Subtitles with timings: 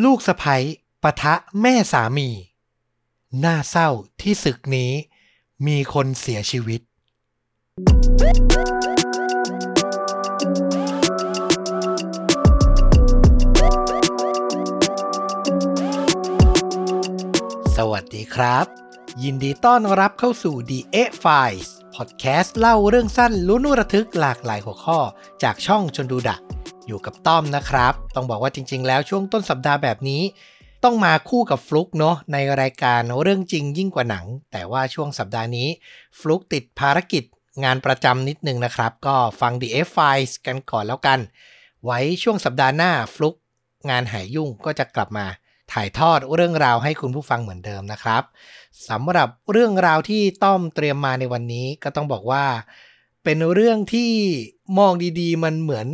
[0.00, 0.56] ลูกสะใภ้
[1.02, 2.28] ปะทะแม่สามี
[3.44, 3.88] น่าเศร้า
[4.20, 4.90] ที่ศึกนี้
[5.66, 6.80] มีคนเสียชีวิต
[17.76, 18.66] สวัสดีครับ
[19.22, 24.98] ยินดีต้อนรับเข้าสู่ The A Files พอดแคสต์เล่าเรื่องสั้นลุ้นระทึกหลากหลายหัวข้อ
[25.42, 26.36] จากช่องชนดูดะ
[26.86, 30.22] อยู่กับต้อมนะครับ ต้องบอกว่าจริง ๆ แล้วช่วงต้นสัปดาห์แบบนี้
[30.84, 35.68] ต้องมาคู่กับฟลุกเนาะในรายการเรื่องจริงยิ่งกว่าหนัง แต่ว่าช่วงสัปดาห์นี้
[36.18, 37.24] ฟลุกติดภารกิจ
[37.64, 41.18] งานประจำนิดนึงนะครับ ก็ฟัง The F Files กันก่อนแล้วกัน
[41.84, 43.34] ไว้ช่วงสัปดาห์หน้าฟลุก
[43.90, 45.26] งานหายยุ่งก็จะกลับมา
[45.72, 48.22] ถ่ายทอดเรื่องราวให้คุณผู้ฟังเหมือนเดิมนะครับ
[48.88, 52.44] สำหรับเรื่องราวที่ต้อมเตรียมมาในวันนี้ก็ต้องบอกว่า
[53.24, 54.12] เป็นเรื่องที่
[54.78, 55.86] มองดีๆ มันเหมือน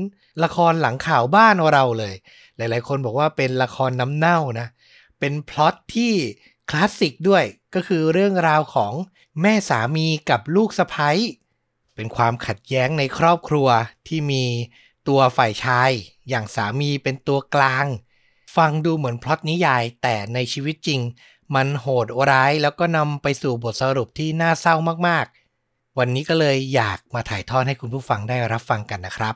[0.45, 2.14] ละครหลังข่าวบ้านเราเลย
[2.56, 4.69] หลายๆ คนบอกว่าเป็นละครน้ำเน่านะ
[5.20, 6.12] เป็นพล็อตที่
[6.70, 8.92] คลาสสิกด้วย ก็คือเรื่องราวของ
[9.42, 11.11] แม่สามีกับลูกสะใภ้
[11.94, 13.69] เป็นความขัดแย้งในครอบครัว
[14.06, 14.44] ที่มี
[15.08, 15.91] ตัวฝ่ายชาย
[16.28, 17.86] อย่างสามีเป็นตัวกลาง
[18.56, 21.00] ฟังดูเหมือนพล็อตนิยายแต่ในชีวิตจริง
[21.55, 24.75] มันโหดร้ายแล้วก็นำไปสู่บทสรุปที่น่าเศร้า
[25.08, 25.38] มากๆ
[25.98, 29.34] วันนี้ก็เลยอยากมาถ่ายทอดให้คุณผู้ฟังได้รับฟังกันนะครับ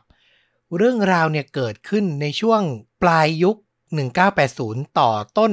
[0.77, 2.63] เรื่องราวเนี่ยเกิดขึ้นในช่วง
[3.03, 3.57] ปลายยุค
[4.27, 5.53] 1980 ต่อต้น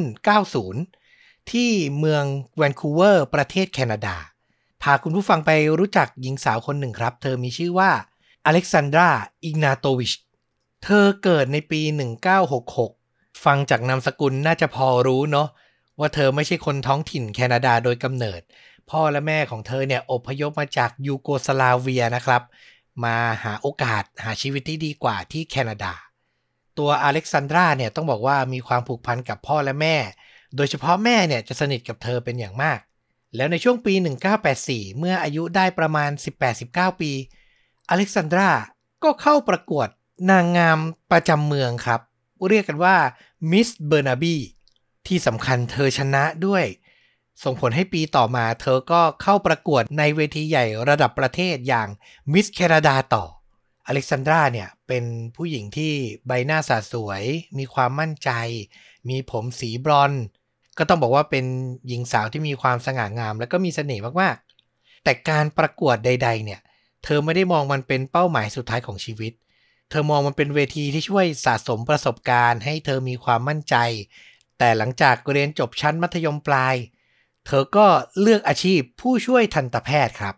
[0.76, 2.24] 90 ที่เมือง
[2.58, 4.16] แวนคูเวอร์ ประเทศแคนาดา
[4.82, 7.92] พาคุณผู้ฟังไปรู้จักหญิงสาวคนหนึ่งครับ เธอมีชื่อว่า
[8.46, 9.10] อเล็กซานดรา
[9.44, 10.14] อิกนาโตวิช
[10.84, 11.82] เธอเกิดในปี
[12.64, 15.48] 1966 ฟังจากนามสกุลน่าจะพอรู้เนาะ
[16.00, 18.42] ว่าเธอไม่ใช่คนท้องถิ่นแคนาดาโดยกำเนิด
[18.92, 22.42] พ่อและแม่ของเธอเนี่ยอพยพมาจากยูโกสลาเวียนะครับ
[23.04, 25.94] มาหาโอกาสหาชีวิตที่ดีกว่าที่แคนาดา
[26.78, 29.96] ตัวอเล็กซานดราเนี่ยต้องบอกว่ามีความผูกพันกับพ่อและแม่
[30.56, 32.80] โดยเฉพาะแม่เนี่ยจะสนิทกับเธอเป็นอย่างมาก
[33.36, 33.94] แล้วในช่วงปี
[34.46, 36.10] 1984 เมื่ออายุได้ประมาณ
[36.56, 37.12] 18-19 ปี
[37.90, 38.50] อเล็กซานดรา
[39.04, 39.88] ก็เข้าประกวด
[40.30, 40.80] นางงาม
[41.12, 42.02] ประจำเมืองครับ
[42.50, 42.98] เรียกกันว่า
[43.52, 44.36] มิสเบอร์นาบี
[45.08, 46.64] ที่สำคัญเธอชนะด้วย
[47.44, 51.88] ส่งผลให้ปีต่อมาเธอก็เข้าประกวดในเวทีใหญ่ระดับประเทศอย่าง
[52.34, 53.24] มิสแคนาดาต่อ
[53.88, 55.04] อเล็กซานดราเนี่ยเป็น
[55.36, 55.94] ผู้หญิงที่
[56.28, 57.24] ใบหน้าสาสวย
[57.58, 58.30] มีความมั่นใจ
[59.10, 60.24] มีผมสีบรอนซ์
[60.78, 61.46] ก็ต้องบอกว่าเป็น
[61.88, 66.60] หญิงสาวที่มีความสง่างาม และก็มีเสน่ห์มากๆ แต่การประกวดใด ๆ เนี่ย
[67.04, 69.34] เธอไม่ได้มองมันเป็นเป้าหมายสุดท้ายของชีวิต
[69.90, 73.76] เธอมองมันเป็นเวทีที่ช่วยสะสมประสบการณ์ ให้เธอมีความมั่นใจ
[74.58, 77.88] แต่หลังจากเรียนจบชั้นมัธยมปลายเเธอก็
[78.22, 80.36] เลือกอาชีพผู้ช่วยทันตแพทย์ครับ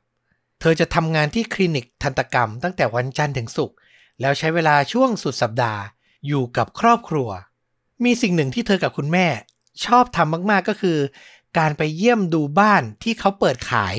[0.60, 3.76] เธอจะทำงานที่คลินิกทันตกรรมตั้งแต่วันจันทร์ถึงศุกร์
[4.22, 5.82] แล้วใช้เวลาช่วงสุดสัปดาห์
[6.28, 7.30] อยู่กับครอบครัว
[8.04, 9.28] มีสิ่งหนึ่งที่เธอกับคุณแม่
[9.86, 10.98] ชอบทำมากๆก็คือ
[11.58, 13.96] การไปเยี่ยมดูบ้านที่เขาเปิดขาย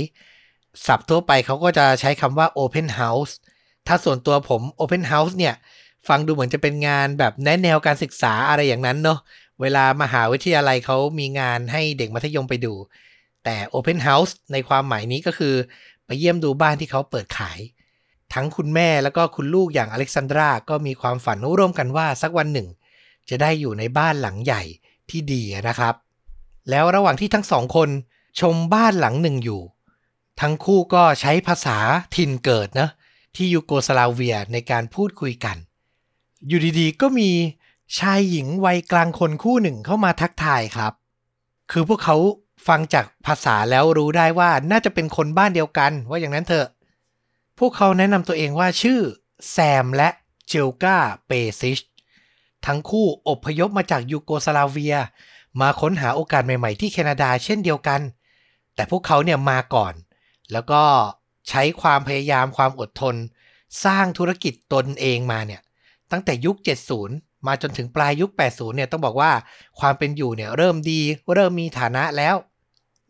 [0.86, 3.32] ศัพท์ทั่วไปเขาก็จะใช้คำว่า Open House
[3.86, 5.54] ถ้าส่วนตัวผม Open House เนี่ย
[6.08, 9.18] ฟังดูเหมือนจะเป็นงานแบบแนะแนวการศึกษาอะไรอย่างนั้นเนาะ
[9.60, 12.74] เวลามหาวิทยาลัยเขามีงานให้เด็กมัธยมไปดู
[13.44, 15.54] แต่ Open House ในความหมายนี้ก็คือ
[16.06, 17.58] ไปเยี่ยมดูบ้านที่เขาเปิดขาย
[18.34, 22.68] ทั้งคุณแม่แล้วก็คุณลูกอย่างอเล็กซานดราก็มีความฝันร่วมกันว่าสักวันหนึ่ง
[23.28, 24.62] จะได้อยู่ในบ้านหลังใหญ่
[25.10, 25.94] ที่ดีนะครับ
[26.70, 27.88] แล้วระหว่างที่ทั้งสองคน
[28.40, 29.62] ชมบ้านหลังหนึ่งอยู่
[30.40, 31.78] ทั้งคู่ก็ใช้ภาษา
[32.16, 32.88] ถิ่นเกิดนะ
[33.36, 35.56] ที่ยูโกสลาเวียในการพูดคุยกัน
[36.48, 37.30] อยู่ดีๆ ก็มี
[37.98, 40.92] ชายหญิงวัยกลางคนคู่หนึ่งเข้ามาทักทายครับ
[41.70, 42.16] คือพวกเขา
[42.68, 46.66] ฟังจากภาษาแล้วรู้ได้ว่าน่าจะเป็นคนบ้านเดียวกันว่าอย่างนั้นเถอะ
[47.58, 49.00] พวกเขาแนะนำตัวเองว่าชื่อ
[49.50, 50.08] แซมและ
[50.48, 51.78] เจลกาเปซิช
[52.66, 54.96] ทั้งคู่อพยพมาจากยูโกสลาเวีย
[55.60, 58.00] มาค้นหาโอกาสใหม่ ๆ ที่แคนาดาเช่นเดียวกัน
[58.74, 59.94] แต่พวกเขาเนี่ยมาก่อน
[60.52, 60.82] แล้วก็
[61.48, 63.14] ใช้ความพยายามความอดทน
[63.84, 65.60] สร้างธุรกิจตนเองมาเนี่ย
[66.10, 66.56] ตั้งแต่ยุค
[66.98, 69.32] 70 มาจนถึงปลายยุค 80 เนี่ยต้องบอกว่า
[69.80, 71.00] ความเป็นอยู่เนี่ยเริ่มดี
[71.34, 72.36] เริ่มมีฐานะแล้ว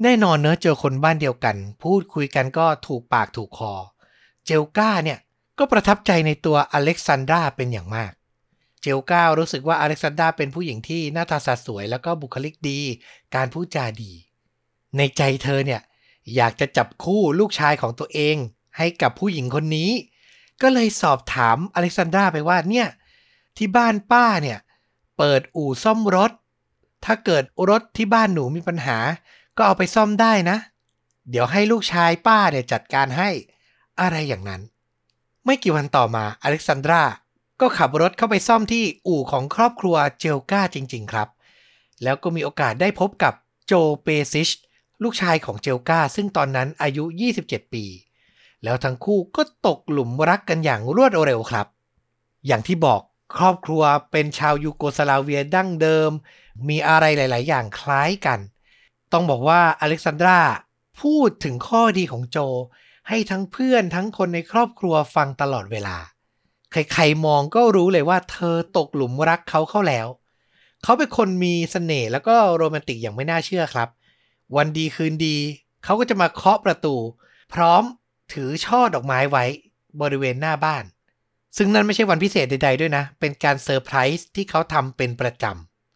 [0.03, 3.75] แน่นอนเนอะเจอคนบ้านเดียวกัน พูดคุยกันก็ถูกปากถูกคอ
[4.47, 5.19] เจลกาเนี่ย
[5.59, 8.13] ก็ประทับใจในตัวอเล็กซานดราเป็นอย่างมาก
[8.81, 12.81] เจลการู้สึกว่าอเล็กซานดราเป็นผู้หญิงที่หน้าตาสสวยแล้วก็บุคลิกดี
[13.35, 14.13] การพูดจาดี
[14.97, 15.81] ในใจเธอเนี่ย
[16.37, 18.37] อยากจะจับคู่ลูกชายของตัวเอง
[18.79, 19.91] ให้กับผู้หญิงคนนี้
[20.63, 22.87] ก็เลยสอบถามอเล็กซานดราไปว่าเนี่ย
[23.57, 24.59] ที่บ้านป้าเนี่ย
[25.17, 26.31] เปิดอู่ซ่อมรถ
[27.05, 28.99] ถ้าเกิดรถที่บ้านหนูมีปัญหา
[29.57, 30.57] ก็เอาไปซ่อมได้นะ
[31.31, 33.31] เดี๋ยวให้ลูกชายป้าเนี่ยจัดการให้
[34.01, 34.63] อะไรอย่างนั้น
[35.45, 37.03] ไม่กี่วันต่อมาอเล็กซานดรา
[37.61, 41.29] ก็ขับรถเข้าไปซ่อมที่อู่ของครอบครัวเจลกาจริง ๆ ครับ
[42.03, 43.35] แล้วก็มีโอกาสได้พบกับ
[43.67, 43.73] โจ
[44.03, 44.51] เปซิช
[45.03, 47.05] ลูกชายของเจลกาซึ่งตอนนั้นอายุ
[47.39, 47.85] 27 ปี
[48.65, 51.67] แล้วทั้งคู่ก็ตกหลุมรักกันอย่างรวดเร็วครับ
[52.47, 53.01] อย่างที่บอก
[53.39, 53.83] ครอบครัว
[54.13, 56.11] เป็นชาวยูโกสลาเวียดั้งเดิม
[56.69, 58.39] มีอะไรหลาย ๆ อย่างคล้ายกัน
[59.13, 60.41] ต้องบอกว่าอเล็กซานดรา
[61.01, 62.39] พูดถึงข้อดีของโจ
[63.09, 65.97] ให้ทั้งเพื่อนทั้งคนในครอบครัวฟังตลอดเวลา
[66.73, 70.07] ใคร ๆ มองก็รู้เลยว่าเธอตกหลุมรักเขาเข้าแล้ว
[70.83, 73.89] เขาเป็นคนมีเสน่ห์แล้วก็โรแมนติกอย่างไม่น่าเชื่อครับ
[74.57, 75.37] วันดีคืนดี
[75.85, 76.97] เขาก็จะมาเคาะประตู
[77.55, 77.83] พร้อม
[78.33, 79.45] ถือช่อดอกไม้ไว้
[80.01, 80.85] บริเวณหน้าบ้าน
[81.57, 85.45] ซึ่งนั่นไม่ใช่วันพิเศษใดๆด้วยนะ เป็นการเซอร์ไพรส์ที่เขาทำเป็นประจ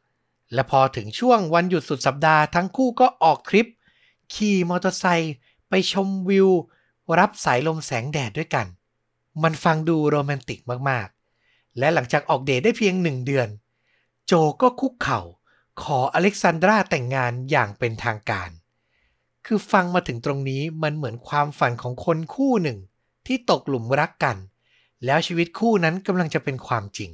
[0.00, 3.66] ำ และพอถึงช่วงวันหยุดสุดสัปดาห์ทั้งคู่ก็ออกทริป
[4.34, 5.34] ขี่มอเตอร์ไซค์
[5.68, 6.48] ไปชมวิว
[7.18, 8.66] รับสายลมแสงแดดด้วยกัน
[9.42, 10.60] มันฟังดูโรแมนติก
[10.90, 13.48] มากๆ และหลังจากออกเดทได้เพียงหนึ่งเดือน
[14.26, 14.32] โจ
[14.62, 15.20] ก็คุกเข่า
[15.82, 18.50] ขออเล็กซานดราแต่งงานอย่างเป็นทางการ
[19.46, 22.78] คือฟังมาถึงตรงนี้มันเหมือนความฝันของคนคู่หนึ่ง
[23.26, 24.36] ที่ตกหลุมรักกัน
[25.04, 27.10] แล้วชีวิตคู่นั้นกำลังจะเป็นความจริง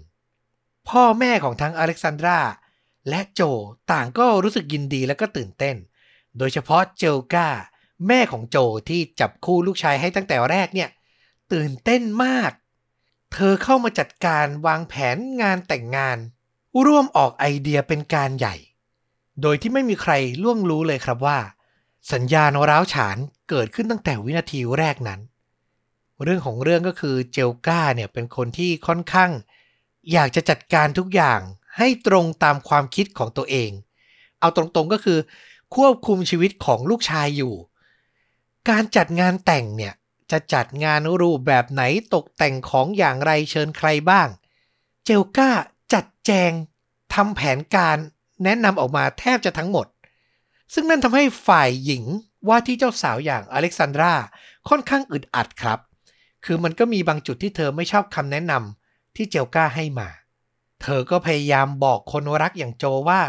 [0.89, 2.41] พ่อแม่ของทั้งอเล็กซานดรา
[3.09, 3.41] และโจ
[3.93, 5.77] ต่างก็รู้สึกยินดีและก็ตื่นเต้น
[6.39, 7.49] โดยเฉพาะเจลกา
[8.09, 8.57] แม่ของโจ
[8.89, 10.91] ที่จับคู่ลูกชายให้ตั้งแต่แรกเนี่ย
[11.53, 12.53] ตื่นเต้นมาก
[13.33, 16.19] เธอเข้ามาจัดการวางแผนงานแต่งงาน
[16.87, 18.57] ร่วมออกไอเดียเป็นการใหญ่
[19.43, 20.13] โดยที่ไม่มีใคร
[20.43, 21.39] ล่วงรู้เลยครับว่า
[22.13, 23.17] สัญญาณร้าวฉาน
[23.49, 25.21] เกิดขึ้นตั้งแต่วินาทีแรกนั้น
[26.25, 29.31] เรื่องของเรื่องก็คือเจลกาเนี่ยเป็นคนที่ค่อนข้าง
[30.13, 31.41] อยากจะจัดการทุกอย่าง
[31.79, 33.71] ให้ตรงตามความคิดของตัวเอง
[34.41, 35.19] เอาตรงๆก็คือ
[35.77, 37.55] ควบคุมชีวิตของลูกชายอยู่
[38.71, 39.95] การจัดงานแต่งเนี่ย
[40.31, 41.83] จะจัดงานรูปแบบไหน
[42.15, 44.29] ตกแต่งของอย่างไรเชิญใครบ้าง
[45.05, 45.51] เจลกา
[45.93, 46.53] จัดแจง
[47.15, 47.97] ทำแผนการ
[48.45, 49.87] แนะนำออกมาแทบจะทั้งหมด
[50.75, 52.05] ซึ่งนั่นทำให้ฝ่ายหญิง
[52.49, 54.15] ว่าที่เจ้าสาวอย่างอเล็กซานดรา
[54.69, 55.79] ค่อนข้างอึดอัดครับ
[56.45, 60.09] คือมันก็มีบางจุดที่เธอไม่ชอบคำแนะนำที่เจลก้าให้มา
[60.83, 63.21] เธอก็พยายามบอกคนรักอย่างโจว่า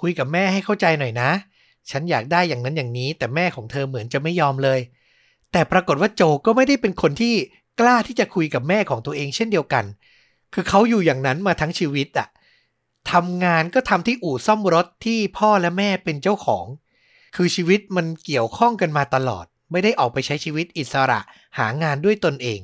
[0.00, 1.30] คุยกับแม่ให้เข้าใจหน่อยนะ
[1.90, 4.80] ฉันอยากได้อย่างนั้นอย่างนี้ แต่แม่ของเธอเหมือนจะไม่ยอมเลย
[5.52, 7.34] แต่ปรากฏว่าโจก็ไม่ได้เป็นคนที่
[7.80, 9.84] กล้าที่จะคุยกับแม่ของตัวเองเช่นเดียวกัน
[10.54, 12.28] คือเขาอยู่อย่างนั้นมาทั้งชีวิตอะ
[13.12, 16.66] ทำงานก็ทำที่อู่ซ่อมรถที่พ่อและแม่เป็นเจ้าของ
[17.36, 21.20] คือชีวิตมันเกี่ยวข้องกันมาตลอด ไม่ได้ออกไปใช้ชีวิตอิสระ
[21.58, 22.60] หางานด้วยตนเอง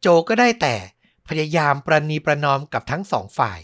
[0.00, 0.74] โจก็ได้แต่
[1.28, 3.60] พยายามประนีประนอมกับทั้งสองฝ่าย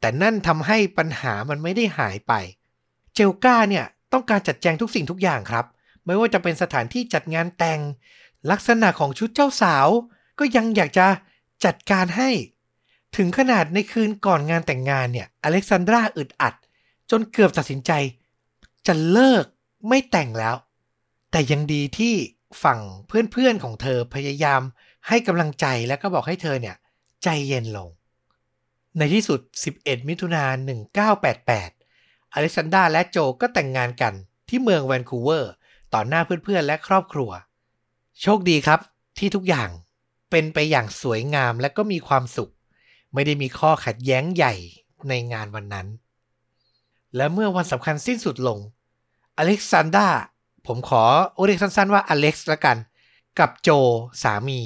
[0.00, 2.32] แต่นั่นทำให้ปัญหามันไม่ได้หายไป
[3.14, 5.66] เจลกาเนี่ยต้องการจัดแจงทุกสิ่งทุกอย่างครับ
[6.04, 7.80] ไม่ว่าจะเป็นสถานที่จัดงานแต่ง
[8.50, 9.88] ลักษณะของชุดเจ้าสาว
[10.38, 11.06] ก็ยังอยากจะ
[11.64, 12.30] จัดการให้
[13.16, 16.54] ถึงขนาดในคืนก่อนงานแต่งงานเนี่ยอเล็กซานดราอึดอัด
[17.10, 17.92] จนเกือบตัดสินใจ
[18.86, 19.44] จะเลิก
[19.88, 20.56] ไม่แต่งแล้ว
[21.36, 22.14] แต่ยังดีที่
[22.62, 24.62] ฝั่งเพื่อนๆของเธอพยายาม
[25.08, 26.76] ให้กำลังใจแล้วก็บอกให้เธอเนี่ย
[27.22, 27.88] ใจเย็นลง
[28.98, 29.40] ในที่สุด
[29.74, 30.56] 11 มิถุนายน
[31.46, 34.14] 1988 อเล็กซานดราและโจก็แต่งงานกัน
[34.48, 35.52] ที่เมืองแวนคูเวอร์
[35.94, 37.30] ต่อหน้าเพื่อนๆและครอบครัว
[38.22, 38.80] โชคดีครับ
[39.18, 39.70] ที่ทุกอย่าง
[40.30, 42.52] เป็นไปอย่างสวยงามและก็มีความสุข
[43.14, 44.54] ไม่ได้มีข้อขัดแย้งใหญ่
[45.08, 45.86] ในงานวันนั้น
[47.16, 48.58] และเมื่อวันสำคัญสิ้นสุดลง
[49.38, 50.08] อเล็กซานดรา
[50.66, 51.02] ผมขอ
[51.44, 52.76] เรียกสั้นๆว่าอเล็กซ์ละกัน
[53.38, 53.70] กับโจ
[54.22, 54.60] สามี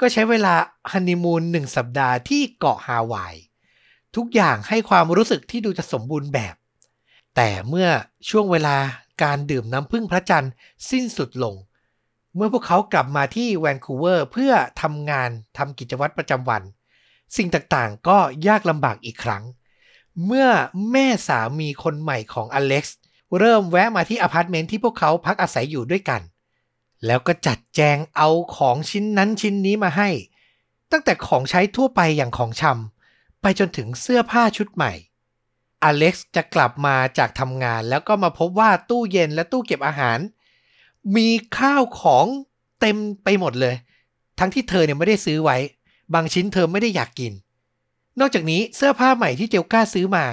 [0.00, 0.54] ก็ใช้เวลา
[0.92, 3.34] ฮันนีมูนหนึ่งสัปดาห์ที่เกาะฮาวาย
[4.16, 6.54] ทุกอย่างให้ความรู้สึกที่ดูจะสมบูรณ์แบบ
[7.36, 7.88] แต่เมื่อ
[8.28, 8.76] ช่วงเวลา
[9.22, 10.52] การดื่มน้ำผึ้งพระจันทร์
[10.90, 11.54] สิ้นสุดลง
[12.34, 16.62] เมื่อพวกเขากลับมาที่แวนคูเวอร์เพื่อทำงานทำกิจวัตรประจำวัน
[17.36, 18.18] สิ่งต่างๆก็
[18.48, 19.42] ยากลำบากอีกครั้ง
[20.26, 20.48] เมื่อ
[20.90, 22.98] แม่สามีคนใหม่ของอเล็กซ์
[23.38, 26.20] เริ่มแวะมาที่อพาร์ตเมนต์ที่พวกเขาพักอาศัยอยู่ด้วยกัน
[27.06, 30.08] แล้วก็จัดแจงเอาของชิ้นนั้นชิ้นนี้มาให้
[30.90, 34.92] ตั้งแต่ของใช้ทั่วไปอย่างของชำไปจนถึงเสื้อผ้าชุดใหม่
[35.82, 40.18] อเล็กซ์จะกลับมาจากทำงานแล้วก็มาพบว่าตู้เย็นและตู้เก็บอาหาร
[41.16, 42.26] มีข้าวของ
[42.80, 43.74] เต็มไปหมดเลย
[44.38, 45.56] ทั้งที่เธอเนี่ยไม่ได้ซื้อไว้
[46.14, 47.32] บางชิ้นเธอไม่ได้อยากกิน
[48.20, 50.24] นอกจากนี้เสื้อผ้าใหม่ที่เจลก้าซื้อมา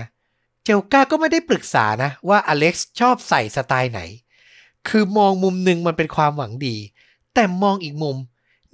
[0.70, 4.02] จลกาก็ไม่ได้ปรึกษานะว่าอเล็กซ์ชอบใส่สไตล์ไหน
[4.90, 6.78] คือมองมุมหนึ่งมันเป็นความหวังดี
[7.34, 8.18] แต่มองอีกมุม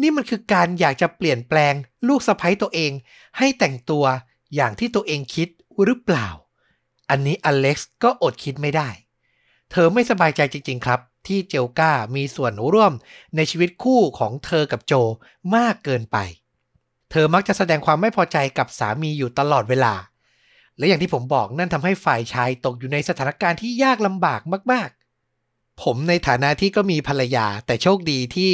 [0.02, 1.74] นี่มันคือการอยากจะเปลี่ยนแปลง
[2.08, 2.92] ลูกสะใภ้ตัวเอง
[3.38, 4.06] ให้แต่งตัว
[4.56, 5.48] อย่างที่ตัวเองคิด
[5.84, 6.28] หรือเปล่า
[7.10, 8.90] อันนี้อเล็กซ์ก็อดคิดไม่ได้
[9.72, 12.94] เธอไม่สบายใจจริง ๆ ครับ ที่เจลกามีส่วนร่วม
[13.36, 14.94] ในชีวิตคู่ของเธอกับโจ
[15.56, 16.18] มากเกินไป
[17.12, 19.94] เธอมักจะแสดงความไม่พอใจกับสามีอยู่ตลอดเวลา
[20.78, 24.42] และอย่างที่ผมบอกนั่นทำให้ฝ่ายชายตกอยู่ในสถานการณ์ที่ยากลำบาก
[24.72, 24.90] มาก
[25.36, 28.52] ๆ ผมในฐานะที่ก็มีภรรยา แต่โชคดีที่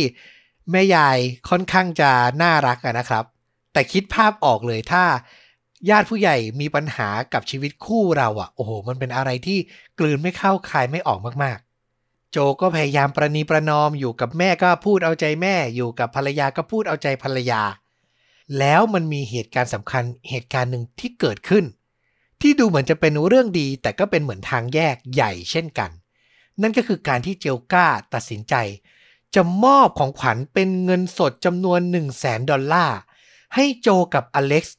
[0.72, 1.18] แม่ยาย
[1.50, 2.12] ค่อนข้างจะ
[2.42, 3.26] น่ารักนะครับ
[3.74, 5.04] แต่คิดภาพออกเลยถ้า
[5.90, 9.60] ญาติผู้ใหญ่มีปัญหากับชีวิตคู่เราอะ่ะ โอ้โห มันเป็นอะไรที่
[10.00, 11.58] กลืนไม่เข้าคายไม่ออกมาก
[11.96, 17.62] ๆ โจก็พยายามประนีประนอมอยู่กับแม่ก็พูดเอาใจแม่ อยู่กับภรรยาก็พูดเอาใจภรรยา
[18.60, 21.64] แล้วมันมีเหตุการณ์สำคัญเหตุการณ์หนึ่งที่เกิดขึ้น
[22.42, 25.92] ที่ดูเหมือนจะเป็นเรื่องดี แต่ก็เป็นเหมือนทางแยกใหญ่เช่นกัน
[26.62, 28.56] นั่นก็คือการที่เจลกาตัดสินใจ
[29.36, 32.98] จะมอบของขวัญเป็นเงินสดจำนวน 1 0 0 0 0แสนดอลลาร์
[33.56, 34.78] ให้โจกับอเล็กซ์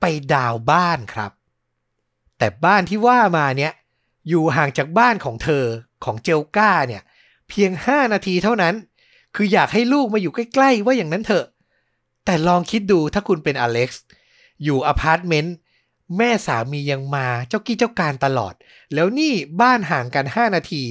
[0.00, 1.32] ไปดาวน์บ้านครับ
[2.38, 3.72] แต่บ้านที่ว่ามาเนี่ย
[4.28, 5.64] อยู่ห่างจากบ้านของเธอ
[6.04, 7.02] ของเจลกาเนี่ย
[7.48, 8.74] เพียง 5 นาทีเท่านั้น
[9.36, 11.46] คืออยากให้ลูกมาอยู่ใกล้ ๆ ว่าอย่างนั้นเถอะ
[12.24, 14.04] แต่ลองคิดดูถ้าคุณเป็นอเล็กซ์
[14.64, 15.56] อยู่อพาร์ตเมนต์
[16.16, 18.54] แม่สามียังมาเจ้ากี้เจ้าการตลอด
[18.94, 20.82] แล้วนี่บ้านห่างกัน 5 นาที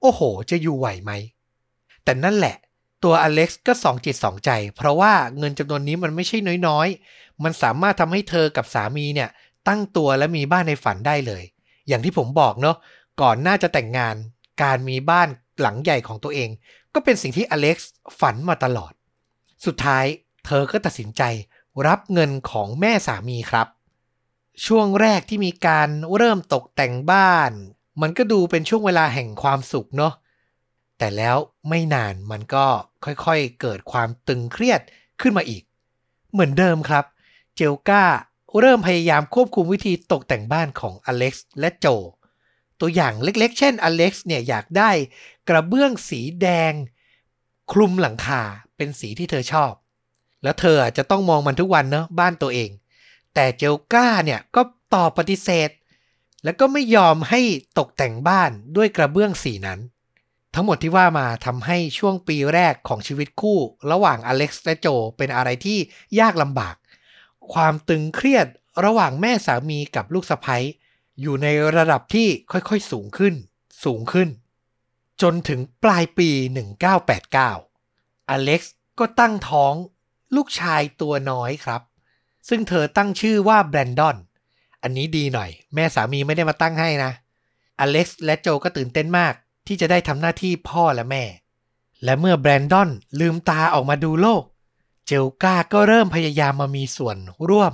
[0.00, 1.12] โอ้โห จะอยู่ไหวไหม
[2.04, 2.56] แต่นั่นแหละ
[3.04, 9.30] ตัวอเล็กซ์ก็สองจิตสองใจ เพราะว่าเงินจำนวนนี้มันไม่ใช่น้อยๆ มันสามารถทำให้เธอกับสามีเนี่ย
[9.68, 11.44] ตั้งตัวและมีบ้านในฝันได้เลย
[11.88, 12.76] อย่างที่ผมบอกเนาะ
[13.22, 14.16] ก่อนหน้าจะแต่งงาน
[14.62, 15.28] การมีบ้าน
[15.60, 16.50] หลังใหญ่ของตัวเอง
[16.94, 18.92] ก็เป็นสิ่งที่อเล็กซ์ฝันมาตลอด
[19.66, 20.04] สุดท้าย
[20.46, 21.22] เธอก็ตัดสินใจ
[21.86, 23.66] รับเงินของแม่สามีครับ
[24.66, 27.50] ช่วงแรกที่มีการเริ่มตกแต่งบ้าน
[28.00, 30.12] มันก็ดูเป็นช่วงเวลาแห่งความสุขเนาะ
[30.98, 31.36] แต่แล้ว
[31.68, 32.66] ไม่นานมันก็
[33.04, 34.80] ค่อยๆเกิดความตึงเครียด
[35.20, 35.62] ขึ้นมาอีก
[36.32, 37.04] เหมือนเดิมครับ
[37.56, 38.04] เจลกา
[38.60, 41.86] เริ่มพยายามควบคุมวิธีตกแต่งบ้านของอเล็กซ์และโจ
[42.80, 44.90] ตัวอย่างเล็กๆ เช่นอเล็กซ์เนี่ยอยากได้
[45.48, 46.72] กระเบื้องสีแดง
[47.72, 48.42] คลุมหลังคา
[48.76, 49.72] เป็นสีที่เธอชอบ
[50.42, 52.70] แล้วเธอจะต้องมองมันทุกวันเนาะบ้านตัวเอง
[53.34, 54.62] แต่เจลก้าเนี่ยก็
[54.94, 55.70] ตอบปฏิเสธ
[56.44, 57.40] แล้วก็ไม่ยอมให้
[57.78, 59.80] ตกแต่งบ้านด้วยกระเบื้องสีนั้น
[60.54, 63.58] ทั้งหมดที่ว่ามาทำให้ช่วงปีแรกของชีวิตคู่
[63.90, 64.86] ระหว่างอเล็กซ์และโจ
[65.16, 65.78] เป็นอะไรที่
[66.20, 66.74] ยากลำบาก
[67.52, 68.46] ความตึงเครียด
[68.84, 70.58] ระหว่างแม่สามีกับลูกสะใภ้
[71.20, 71.46] อยู่ใน
[71.76, 73.34] ระดับที่ค่อยๆสูงขึ้น
[73.84, 74.28] สูงขึ้น
[75.22, 76.30] จนถึงปลายปี
[77.50, 79.74] 1989 อเล็กซ์ก็ตั้งท้อง
[80.36, 81.82] ลูกชายตัวน้อยครับ
[82.48, 84.16] ซึ่งเธอตั้งชื่อว่าแบรนดอน
[84.82, 87.12] อันนี้ดีหน่อย แม่สามีไม่ได้มาตั้งให้นะ
[87.78, 89.34] อเล็กซ์และโจก็ตื่นเต้นมาก
[89.66, 91.24] ที่จะได้ทำหน้าที่พ่อและแม่
[92.04, 92.88] และเมื่อแบรนดอน
[93.20, 94.42] ลืมตาออกมาดูโลก
[95.06, 97.16] เจลกาก็เริ่มพยายามมามีส่วน
[97.48, 97.72] ร่วม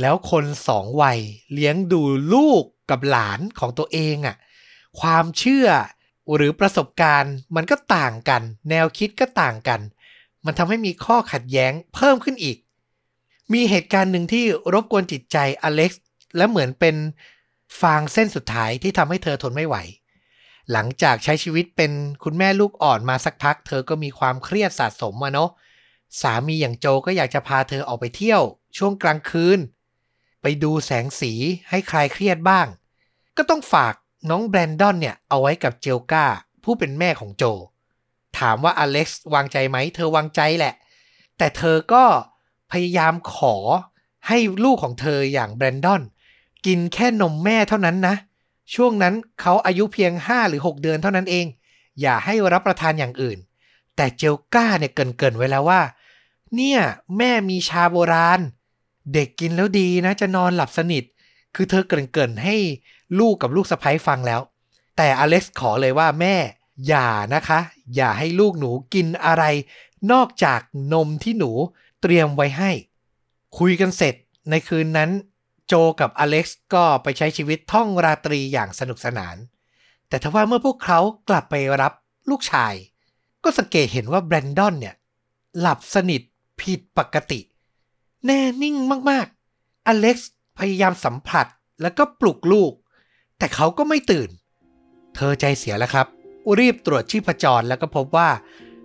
[0.00, 1.18] แล้วคนสองวัย
[1.52, 4.36] เลี้ยงดูลูกกับหลานของตัวเองอะ่ะ
[5.00, 5.68] ความเชื่อ
[6.34, 9.80] หรือประสบการณ์มันก็ต่างกัน แนวคิดก็ต่างกัน
[10.44, 12.56] มันทำให้มีข้อขัดแย้งเพิ่มขึ้นอีก
[13.52, 16.02] มีเหตุการณ์หนึ่งที่รบกวนจิตใจอเล็กซ์
[16.36, 16.96] และเหมือนเป็น
[17.80, 19.76] ฟางเส้นสุดท้ายที่ทำให้เธอทนไม่ไหว
[20.72, 21.92] หลังจากใช้ชีวิตเป็น
[22.24, 25.50] คุณแม่ลูกอ่อนมาสักพัก เธอก็มีความเครียดสะสมมาเนาะ
[26.20, 28.42] สามีอย่างโจก็อยากจะพาเธอออกไปเที่ยว
[28.76, 29.58] ช่วงกลางคืน
[30.42, 31.32] ไปดูแสงสี
[31.70, 32.66] ให้คลายเครียดบ้าง
[33.36, 33.94] ก็ต้องฝาก
[34.30, 36.24] น้องแบรนดอนเนี่ยเอาไว้กับเจลกา
[36.64, 37.44] ผู้เป็นแม่ของโจ
[38.38, 40.74] ถามว่าอเล็กซ์วางใจไหม เธอวางใจแหละ
[41.38, 42.04] แต่เธอก็
[42.74, 43.56] พยายามขอ
[44.28, 46.02] ให้ลูกของเธออย่างแบรนดอน
[46.66, 48.14] กินแค่นมแม่เท่านั้นนะ
[48.74, 51.46] ช่วงนั้นเขาอายุเพียง 5 หรือ 6 เดือนเท่านั้นเอง
[52.00, 53.38] อย่าให้รับประทานอย่างอื่น
[53.96, 55.82] แต่เจลก้าเนี่ยเกินๆไว้แล้วว่า
[56.56, 56.80] เนี่ย
[57.18, 58.40] แม่มีชาโบราณ
[59.14, 61.04] เด็กกินแล้วดีนะจะนอนหลับสนิท
[61.54, 62.56] คือเธอเกรินๆให้
[63.18, 64.40] ลูกกับลูกสะใภ้ฟังแล้ว
[64.96, 66.36] แต่อเล็กซ์ขอเลยว่าแม่
[66.88, 67.60] อย่านะคะ
[67.96, 69.44] อย่าให้ลูกหนูกินอะไร
[70.12, 70.60] นอกจาก
[70.92, 71.50] นมที่หนู
[72.02, 72.70] เตรียมไว้ให้
[73.58, 74.14] คุยกันเสร็จ
[74.50, 75.10] ในคืนนั้น
[75.66, 79.36] โจกับอเล็กซ์ก็ไปใช้ชีวิตท่องราตรีอย่างสนุกสนาน
[80.08, 81.92] แต่ทว่าเมื่อพวกเขากลับไปรับ
[82.30, 82.74] ลูกชาย
[83.44, 84.94] ก็สังเกตเห็นว่าแบรนดอนเนี่ย
[85.58, 86.22] หลับสนิท
[86.60, 87.40] ผิดปกติ
[88.26, 88.76] แน่นิ่ง
[89.10, 91.46] มากๆ อเล็กซ์พยายามสัมผัส
[91.82, 92.72] แล้วก็ปลุกลูก
[93.38, 94.30] แต่เขาก็ไม่ตื่น
[95.14, 96.06] เธอใจเสียแล้วครับ
[96.58, 98.28] รีบตรวจชีพจรแล้วก็พบว่า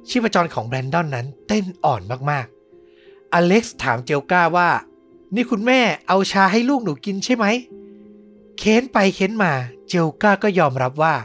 [0.08, 2.02] ชีพจรของแบรนดอนนั้นเต้นอ่อน
[2.32, 4.70] มากๆ อเล็กซ์ถามเจลก้าว่า
[5.36, 7.46] นี่คุณแม่เอาชาให้ลูกหนูกินใช่ไหม
[8.58, 9.54] เค้นไปเค้นมา
[9.88, 11.16] เจลก้าก็ยอมรับว่า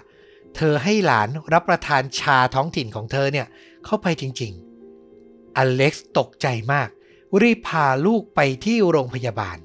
[0.56, 3.46] เธอให้หลานรับประทานชาท้องถิ่นของเธอเนี่ย
[3.84, 6.88] เข้าไปจริงๆ อเล็กซ์ตกใจมาก
[7.42, 9.58] รีบพาลูกไปที่โรงพยาบาล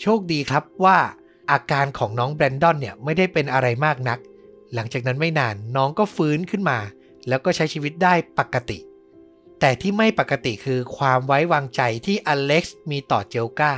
[0.00, 0.98] โชคดีครับว่า
[1.50, 4.18] อาการของน้องแบรนดอนเนี่ยไม่ได้เป็นอะไรมากนัก
[4.74, 6.78] หลังจากนั้นไม่นานน้องก็ฟื้นขึ้นมา
[7.28, 8.78] แล้วก็ใช้ชีวิตได้ปกติ
[9.60, 13.72] แต่ที่ไม่ปกติคือความไว้วางใจที่อเล็กซ์มีต่อเจลกา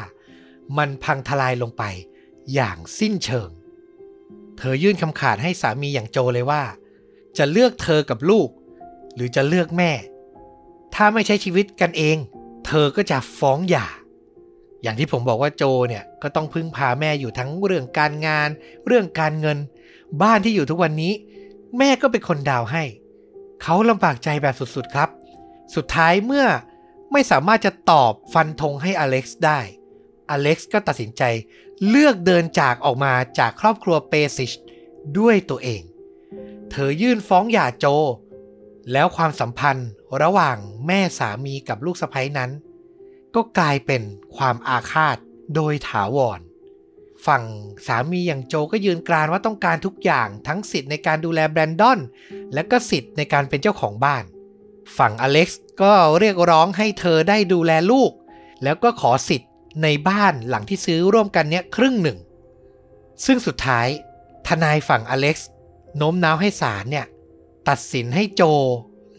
[0.78, 1.82] มันพังทลายลงไป
[2.54, 3.50] อย่างสิ้นเชิง
[4.58, 6.62] เธอยื่นคำขาดให้สามีอย่างโจเลยว่า
[7.38, 8.48] จะเลือกเธอกับลูก
[9.14, 9.92] หรือจะเลือกแม่
[10.94, 12.16] ถ้าไม่ใช้ชีวิตกันเอง
[12.66, 13.86] เธอก็จะฟ้องหย่า
[14.82, 18.48] อย่างที่ผมบอกว่าโจเนี่ยก็ต้องพึ่งพาแม่อยู่ทั้งเรื่องการงาน
[18.86, 19.58] เรื่องการเงิน
[20.22, 21.12] บ้านที่อยู่ทุกวันนี้
[21.78, 22.84] แม่ก็เป็นคนดาวให้
[23.62, 25.08] เขาลำบากใจแบบสุดๆครับ
[25.74, 26.46] สุดท้ายเมื่อ
[27.12, 29.60] ไม่สามารถจะตอบฟันธงให้อเล็กซ์ได้
[30.30, 31.22] อเล็กซ์ก็ตัดสินใจ
[31.88, 34.52] เลือกเดินจากออกมาจากครอบครัวเปซิช
[35.18, 35.82] ด้วยตัวเอง
[36.70, 37.86] เธอยื่นฟ้องหย่าโจ
[38.92, 39.88] แล้วความสัมพันธ์
[40.22, 42.50] ระหว่างแม่สามีกับลูกสะใภ้นั้น
[43.34, 44.02] ก็กลายเป็น
[44.36, 45.16] ความอาฆาต
[45.54, 46.40] โดยถาวร
[47.26, 47.44] ฝั่ง
[47.86, 51.98] สามีอย่างโจก็ยืนกรานว่าต้องการทุกอย่างทั้งสิทธิ์ในการดูแลแบรนดอน
[52.54, 54.24] และก็สิทธิ์ในการเป็นเจ้าของบ้าน
[54.98, 58.12] ฝั่งอเล็กซ์ก็เรียกร้องให้เธอได้ดูแลลูก
[58.62, 59.50] แล้วก็ขอสิทธิ์
[59.82, 62.18] ในบ้านหลังที่ซื้อร่วมกันเนี้ยครึ่งหนึ่ง
[63.26, 63.86] ซึ่งสุดท้าย
[64.46, 65.48] ทนายฝั่งอเล็กซ์
[65.96, 67.06] โน้มน้าวให้ศาลเนี่ย
[67.68, 68.42] ตัดสินให้โจ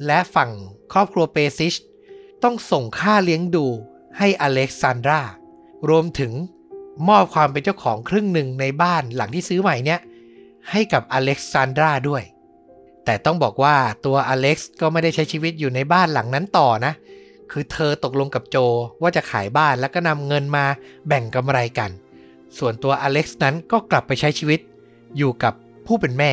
[0.05, 0.51] และฝั่ง
[0.93, 1.75] ครอบครัวเปซิช
[2.43, 3.65] ต้องส่งค่าเลี้ยงดู
[4.17, 5.21] ให้อเล็กซานดรา
[5.89, 6.33] รวมถึง
[7.09, 9.99] มอบความเป็นเจ้าของครึ่งหนึ่งในบ้านหลังที่ซื้อใหม่เนี่ย
[10.71, 12.23] ให้กับอเล็กซานดราด้วย
[13.05, 16.93] แต่ต้องบอกว่าตัวอเล็กซ์ก็ไม่ได้ใช้ชีวิตอยู่ในบ้านหลังนั้นต่อนะ
[17.51, 18.57] คือเธอตกลงกับโจ
[19.01, 20.65] ว่าจะขายบ้านแล้วก็นำเงินมา
[21.07, 21.91] แบ่งกำไรกัน
[22.57, 24.59] ส่วนตัวอเล็กซ์นั้นก็กลับไปใช้ชีวิต
[25.17, 25.53] อยู่กับ
[25.85, 26.31] ผู้เป็นแม่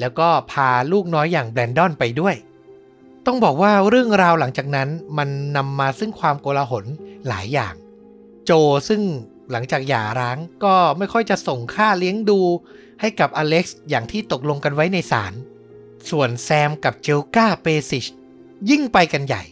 [0.00, 2.34] แล้วก็พาลูกน้อยอย่างแบรนดอนไปด้วย
[3.26, 6.84] ต้องบอกว่าเรื่องราวหลังจากนั้นมันนำมาซึ่งความโกลาหล
[7.28, 7.74] หลายอย่าง
[8.44, 8.52] โจ
[8.88, 9.00] ซึ่ง
[9.52, 12.40] หลังจากหย่าร้างก็ไม่ค่อยจะส่งค่าเลี้ยงดู
[13.00, 15.32] ให้กับอเล็กซ์อย่างที่ตกลงกันไว้ในศาล
[16.10, 18.06] ส่วนแซมกับเจลกาเปซิช
[18.70, 19.42] ยิ่งไปกันใหญ่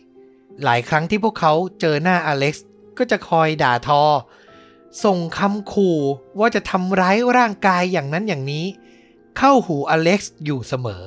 [0.64, 2.66] หลายครั้งที่พวกเขาเจอหน้าอเล็กซ์
[2.98, 4.02] ก็จะคอยด่าทอ
[5.04, 5.98] ส่งคำขู่
[6.38, 8.66] ว่าจะทำร้ายร่างกายอย่างนั้นอย่างนี้
[9.38, 11.04] เข้าหูอเล็กซ์อยู่เสมอ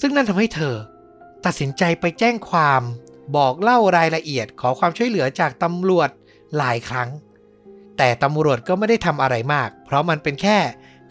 [0.00, 0.74] ซึ่งนั่นทำให้เธอ
[1.44, 2.82] ตัดสินใจไปแจ้งความ
[3.36, 6.10] บอกเล่ารายละเอียดขอความช่วยเหลือจากตำรวจ
[6.56, 7.08] หลายครั้ง
[8.02, 10.58] แต่ตำรวจก็ไม่ได้ทำอะไรมาก เพราะมันเป็นแค่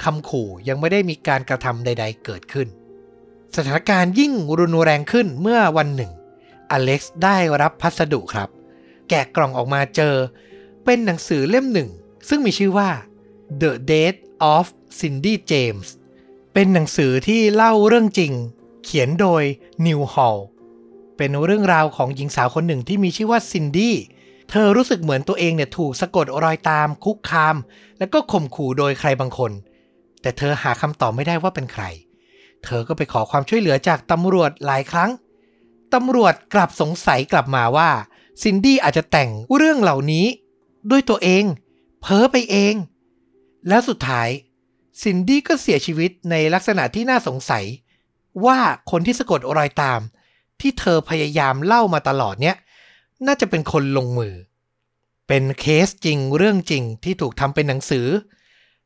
[0.03, 2.67] คำขู่ยังไม่ได้มีการกระทำใด ๆ เกิดขึ้น
[3.55, 6.11] สถานการณ์ยิ่งรุนแรงขึ้นเมื่อวันหนึ่ง
[6.71, 8.49] อเล็กซ์ได้รับพัสดุครับ
[9.09, 10.15] แกะกล่องออกมาเจอ
[10.85, 11.89] เป็นหนังสือเล่มหนึ่ง
[12.29, 12.89] ซึ่งมีชื่อว่า
[13.61, 14.19] The Death
[14.53, 14.65] of
[14.99, 15.87] Cindy James
[16.53, 18.33] เป็นหนังสือที่เล่าเรื่องจริง
[18.83, 19.43] เขียนโดย
[19.85, 20.39] นิวฮอล
[21.17, 23.95] เป็นเรื่องราวของหญิงสาวคนหนึ่งที่มีชื่อว่าซินดี้
[24.49, 27.55] เธอรู้สึกเหมือนตัวเองเนี่ยถูกสะกดรอยตามคุกคาม
[27.99, 29.51] แล้วก็ข่มขู่โดยใครบางคน
[30.21, 31.83] แต่เธอหาคำตอบไม่ได้ว่าเป็นใคร
[32.63, 35.11] เธอก็ไปขอความช่วยเหลือจากตำรวจหลายครั้ง
[35.93, 37.89] ตำรวจกลับสงสัยกลับมาว่า
[38.43, 40.25] ซินดี้อาจจะแต่งเรื่องเหล่านี้
[40.91, 41.43] ด้วยตัวเอง
[42.01, 42.73] เพ้อไปเอง
[43.67, 44.29] แล้วสุดท้าย
[45.01, 47.65] ซินดี้ก็เสียชีวิตในลักษณะที่น่าสงสัย
[48.45, 48.57] ว่า
[48.91, 49.99] คนที่สะกดรอยตาม
[50.61, 52.55] ที่เธอพยายามเล่ามาตลอดเนี้ย
[53.27, 54.33] น่าจะเป็นคนลงมือ
[55.27, 58.07] เป็นเคสจริงเรื่องจริงที่ถูกทำเป็นหนังสือ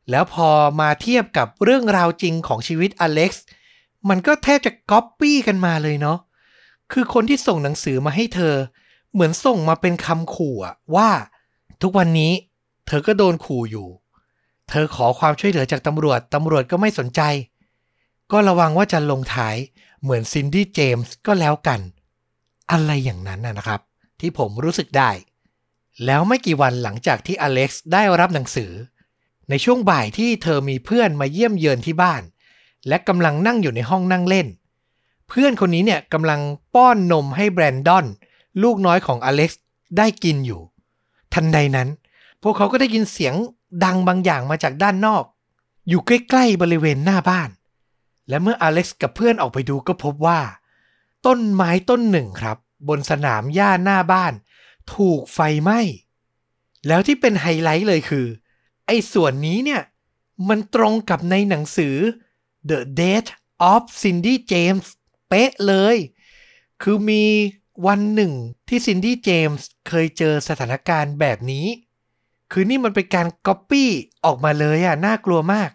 [0.10, 3.46] แล้วพอมาเทียบกับเรื่องราวจริงของชีวิตอเล็กซ์
[4.10, 6.17] มันก็แทบจะก๊อปปี้กันมาเลยเนาะ
[6.91, 8.56] คือคนที่ส่งหนังสือมาให้เธอ
[9.13, 10.56] เหมือนส่งมาเป็นคำขู่
[10.96, 11.10] ว่า
[11.82, 12.32] ทุกวันนี้
[12.88, 13.88] เธอก็โดนขู่อยู่
[14.69, 17.22] เธอขอความช่วยเหลือจากตำรวจตำรวจก็ไม่สนใจ
[18.32, 19.56] ก็ระวังว่าจะลงท้าย
[20.02, 21.80] เหมือนซินดี้เจมส์ก็แล้วกัน
[22.72, 23.82] อะไรอย่างนั้นนะครับ
[24.24, 25.12] ที่ผมรู้สึกได้
[26.06, 28.72] แล้วไม่กี่วันหลังจากที่อเล็กซ์ได้รับหนังสือ
[29.50, 32.24] ในช่วงบ่ายที่เธอมีเพื่อนมาเยี่ยมเยือนที่บ้าน
[32.88, 34.48] และกำลังนั่งอยู่ในห้องนั่งเล่น
[35.28, 36.40] เพื่อนคนนี้เนี่ยกำลัง
[36.76, 38.06] ป้อนนมให้แบรนดอน
[38.64, 39.62] ลูกน้อยของอเล็กซ์
[39.98, 40.62] ได้กินอยู่
[41.34, 41.90] ทันใดนั้น
[42.44, 43.36] พวกเขาก็ได้ยินเสียง
[43.84, 45.24] ดังบางอย่างมาจากด้านนอก
[45.90, 47.50] อยู่ใกล้ๆบริเวณหน้าบ้าน
[48.30, 50.40] และเมื่ออเล็กซ์กับเพื่อนออกไปดูก็พบว่า
[51.26, 54.34] ต้นไม้ต้นหนึ่งครับ บนสนามหญ้าหน้าบ้าน
[54.96, 55.80] ถูกไฟไหม้
[56.88, 58.28] แล้วที่เป็นไฮไลท์เลยคือ
[58.88, 59.82] ไอ้ส่วนนี้เนี่ย
[60.50, 61.96] มันตรงกับในหนังสือ
[62.69, 63.30] The Death
[63.72, 64.86] of Cindy James
[65.30, 65.98] เป๊ะเลย
[66.82, 67.24] คือมี
[67.88, 68.34] วันหนึ่ง
[68.67, 71.65] ที่ซินดี้เจมส์เคยเจอสถานการณ์แบบนี้
[72.52, 73.91] คือนี่มันเป็นการก๊อปปี้
[74.26, 75.69] ออกมาเลยอะน่ากลัวมาก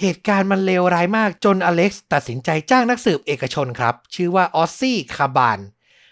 [0.00, 5.58] เหตุการณ์มันเลวร้ายมากจนอเล็กซ์ตัดสินใจจ้างนักสืบเอกชนครับ ชื่อว่าออสซี่คาบาน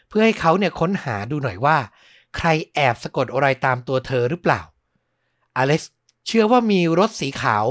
[0.08, 1.78] เพื่อให้เขาเนี่ยค้นหาดูหน่อยว่า
[2.36, 4.60] ใครแอบสะกดอะไรตามตัวเธอหรือเปล่า
[5.56, 5.92] อเล็กซ์
[6.26, 7.64] เชื่อว่ามีรถสีขาว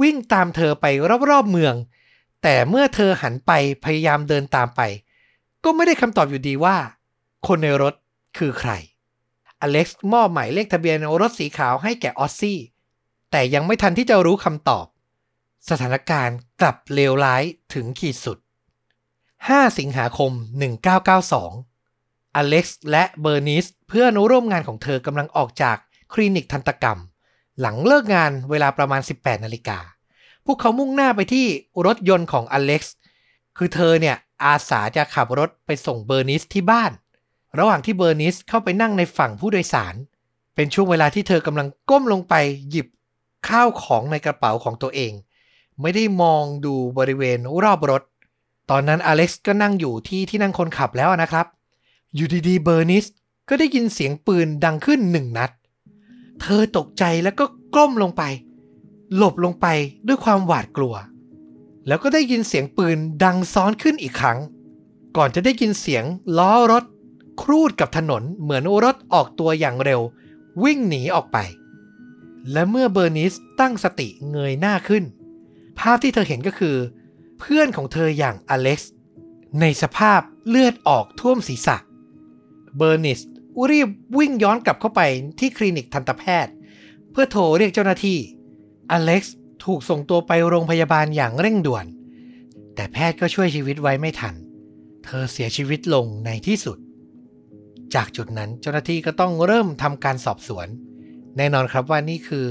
[0.00, 0.86] วิ่งตามเธอไป
[1.30, 1.74] รอบๆเมือง
[2.42, 3.52] แต่เมื่อเธอหันไป
[3.84, 4.80] พยายามเดินตามไป
[5.64, 6.76] ก็ไม่ได้คำตอบอยู่ดีว่า
[7.46, 7.94] คนในรถ
[8.38, 8.72] คือใคร
[9.60, 12.58] อเล็กซ์มอบหมายเลขทะเบียนรถสีขาวให้แก่ออสซี่
[13.30, 14.86] แต่ยังไม่ทันที่จะรู้คำตอบ
[15.70, 17.42] สถานการณ์กลับเลวร้าย
[17.74, 18.38] ถึงขีดสุด
[19.08, 20.32] 5 สิงหาคม
[21.08, 21.69] 1992
[22.36, 25.76] อเล็กซ์และเบอร์นิสเพื่อนร่วมงานของเธอกำลังออกจาก
[26.12, 26.98] คลินิกทันตกรรม
[27.60, 29.78] หลังเลิกงานเวลาประมาณ 18 นาฬิกา
[30.46, 31.46] พวกเขามุ่งหน้าไปที่
[31.86, 32.94] รถยนต์ของอเล็กซ์
[33.56, 36.92] คือเธอเนี่ยอาสาจะขับรถไปส่งเบอร์นิสที่บ้าน
[37.58, 39.94] ระหว่างที่เบอร์นิสเข้าไปนั่งในฝั่งผู้โดยสาร
[40.54, 42.34] เป็นช่วงเวลาที่เธอกำลังก้มลงไป
[42.70, 42.86] หยิบ
[43.48, 45.12] ข้าวของในกระเป๋าของตัวเอง
[45.80, 48.02] ไม่ได้มองดูบริเวณรอบรถ
[48.70, 51.46] ตอนนั้นอเล็กซ์ก็นั่งอยู่ที่ที่นั่งคนขับแล้วนะครับ
[52.14, 53.04] อยู่ดีๆเบอร์นิส
[53.48, 55.50] ก็ได้ยินเสียงปืนดังขึ้นหนึ่งนัด
[56.40, 57.44] เธอตกใจแล้วก็
[57.74, 58.22] ก้มลงไป
[59.16, 59.66] หลบลงไป
[60.06, 60.94] ด้วยความหวาดกลัว
[61.86, 64.38] แล้วก็ได้ยินเสียงปืนดังซ้อนขึ้นอีกครั้ง
[65.16, 66.04] ก่อนจะได้ยินเสียง
[66.38, 66.84] ล้อรถ
[67.42, 70.00] ครูดกับถนนเหมือนรถออกตัวอย่างเร็ว
[70.62, 71.38] วิ่งหนีออกไป
[72.52, 75.04] และเมื่อเบอร์นิสตั้งสติเงยหน้าขึ้น
[75.78, 76.76] ภาพที่เธอเห็นก็คือ
[77.38, 78.92] เพื่อนของเธออย่างอเล็กซ์
[79.60, 83.20] ในสภาพเลือดออกท่วมศีรษะเเบอร์นิส
[83.70, 85.00] รีบวิ่งย้อนกลับเข้าไป
[85.38, 86.52] ที่คลินิกทันตแพทย์
[87.10, 88.18] เพื่อโทรเรียกเจ้าหน้าที่
[88.90, 91.86] อเล็กซ์ถูกส่งตัวไปโรงพยาบาลอย่างเร่งด่วน
[92.74, 94.34] แต่แพทย์ก็ช่วยชีวิตไว้ไม่ทัน
[95.04, 96.78] เธอเสียชีวิตลงในที่สุด
[97.94, 100.66] จากจุดนั้นเจ้าหน้าที่ก็ต้องเริ่มทำการสอบสวน
[101.36, 102.46] แน่นอนครับว่านี่คือ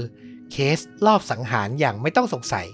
[0.50, 2.66] เคสลอบสังหารอย่างไม่ต้องสงสัย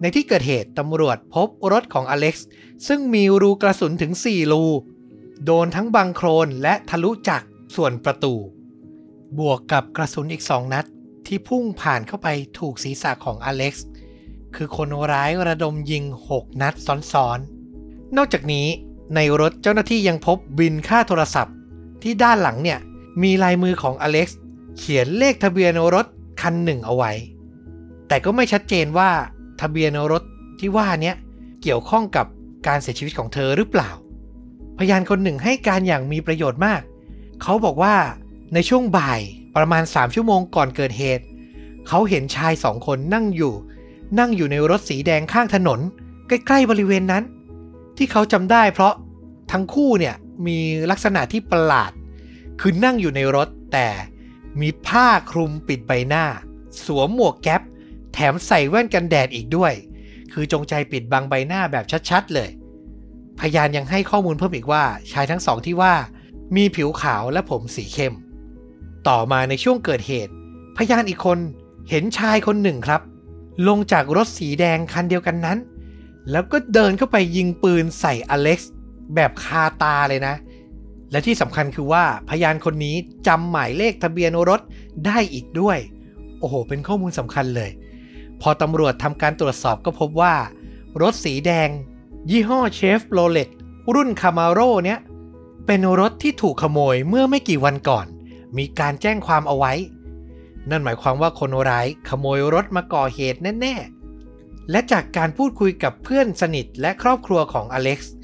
[0.00, 2.48] ในที่เกิดเหตุตำรวจพบรถของอเล็กซ์
[2.88, 4.64] ซึ่งมีรูกระสุนถึง 4 รู
[5.44, 7.42] โดนทั้งบังโครนและทะลุจาก
[7.76, 8.34] ส่วนประตู
[9.38, 10.86] บวกกับกระสุนอีก2นัด
[11.26, 13.86] ที่พุ่งผ่านเข้าไปถูกศีรษะของอเล็กซ์
[14.56, 16.74] คือคนร้ายระดมยิง 6 นัด
[17.12, 18.66] ซ้อนๆ นอกจากนี้
[19.14, 21.54] ในรถเจ้าหน้าที่ยังพบบินค่าโทรศัพท์
[22.02, 22.78] ที่ด้านหลังเนี่ย
[23.22, 24.38] มีลายมือของอเล็กซ์
[24.78, 26.06] เขียนเลขทะเบียนรถ
[26.40, 27.12] คันหนึ่งเอาไว้
[28.08, 29.10] แต่ก็ไม่ชัดเจนว่า
[29.60, 30.22] ทะเบียนรถ
[30.60, 31.12] ที่ว่านี้
[31.62, 32.26] เกี่ยวข้องกับ
[32.66, 33.90] การเสียชีวิตของเธอหรือเปล่า
[34.78, 36.82] พยานคนหนึ่งให้การอย่างมีประโยชน์มาก
[37.42, 37.96] เขาบอกว่า
[38.54, 39.20] ในช่วงบ่าย
[39.56, 41.24] ประมาณ 3 ชั่วโมงก่อนเกิดเหตุ
[41.88, 43.54] เขาเห็นชายสองคนนั่งอยู่
[44.18, 45.80] นั่งอยู่ในรถสีแดงข้างถนน
[46.28, 47.24] ใกล้ๆบริเวณนั้น
[47.96, 48.94] ที่เขาจำได้เพราะ
[49.52, 50.14] ทั้งคู่เนี่ย
[50.46, 50.58] มี
[50.90, 51.92] ลักษณะที่ประหลาด
[52.60, 53.88] คือนั่งอยู่ในรถแต่
[54.60, 56.24] มีผ้าคลุมปิดใบหน้า
[56.84, 57.62] สวมหมวกแก๊ป
[58.14, 59.72] แถมใส่แว่นกันแดดอีกด้วย
[60.32, 62.50] คือจงใจปิดบังใบหน้าแบบชัดๆเลย
[63.40, 65.94] พยานยังให้ข้อมูลเพิ่มอีกว่าชายทั้งสองที่ว่า
[66.56, 68.14] มีผิวขาวและผมสีเข้ม
[69.08, 70.32] ต่อมาในช่วงเกิดเหตุ
[70.76, 71.38] พยานอีกคน
[71.90, 73.00] เห็นชายคนหนึ่งครับ
[73.68, 75.58] ลงจากรถสีแดงคันเดียวกันนั้น
[76.30, 78.72] แล้วก็เดินเข้าไปยิงปืนใส่อเล็กซ์
[79.14, 80.34] แบบคาตาเลยนะ
[81.10, 82.96] และที่สำคัญคือว่าพยานคนนี้
[83.26, 84.60] จำหมายเลขทะเบียนรถ
[85.06, 85.78] ได้อีกด้วย
[86.40, 87.70] โอ้โห เป็นข้อมูลสำคัญเลย
[88.40, 90.34] พอตำรวจทำการตรวจสอบก็พบว่า
[91.02, 91.68] รถสีแดง
[92.30, 93.48] ยี่ห้อเชฟโรเลต
[93.94, 94.98] รุ่นคามาโร่เนี้ย
[95.66, 98.06] เป็นรถที่ถูกขโมยเมื่อไม่กี่วันก่อน
[98.58, 99.72] มีการแจ้งความเอาไว้
[100.70, 103.74] นั่นหมายความว่าคนร้ายขโมยรถมาก่อเหตุแน่
[104.22, 108.14] ๆ และจากการพูดคุยกับเพื่อนสนิทและครอบครัวของอเล็กซ์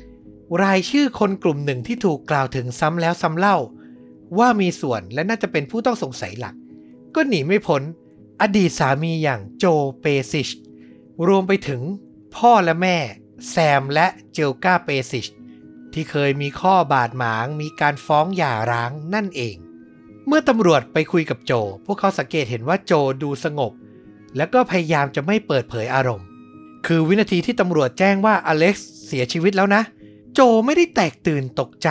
[0.63, 3.57] รายชื่อคนกลุ่มหนึ่งที่ถูกกล่าวถึงซ้ำแล้วซ้ำเล่า
[4.39, 6.55] ว่ามีส่วนและน่าจะเป็นผู้ต้องสงสัยหลัก
[7.15, 7.83] ก็หนีไม่พ้น
[8.41, 9.65] อดีตสามีอย่างโจ
[10.01, 10.49] เปซิช
[11.27, 11.81] รวมไปถึง
[12.37, 12.97] พ่อและแม่
[13.49, 15.27] แซมและเจลกาเปซิช
[15.93, 19.57] ที่เคยมีข้อบาดหมางมีการฟ้องหย่าร้างนั่นเอง
[20.27, 21.53] เมื่อตำรวจไปคุยกับโจ
[21.87, 23.73] พวกเขาสังเกตเห็นว่าโจดูสงบ
[24.37, 26.27] แล้วก็พยายามจะไม่เปิดเผยอารมณ์
[26.87, 29.83] คือวินาทีที่ตำรวจแจ้งว่าอเล็กซ์เสียชีวิตแล้วนะ
[30.35, 31.89] โจไม่ได้แตกตื่นตกใจ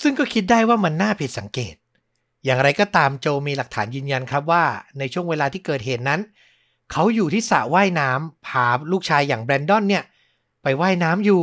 [0.00, 1.74] ซึ่งก็คิดได้ว่ามันน่าผิดสังเกต
[2.44, 4.64] อย่างไรก็ตามโจมีหลักฐานยืนยันครับว่า
[4.98, 6.20] ในช่วงเวลาที่เกิดเหตุนั้น
[6.92, 10.04] เขาอยู่ที่สระว่ายน้ำพาลูกชายอย่างแบรนดอนเนี่ย
[10.62, 11.42] ไปว่ายน้ำอยู่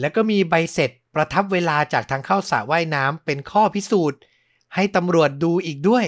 [0.00, 4.18] แล้วก็มีใบเสร็จประทับเวลาจากทางเข้าสระว่ายน้ำเป็นข้อพิสูจน์
[4.74, 6.06] ให้ตำรวจดูอีกด้วย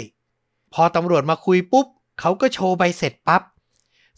[0.74, 1.86] พอตำรวจมาคุยปุ๊บ
[2.20, 3.42] เขาก็โชว์ใบเสร็จปั๊บ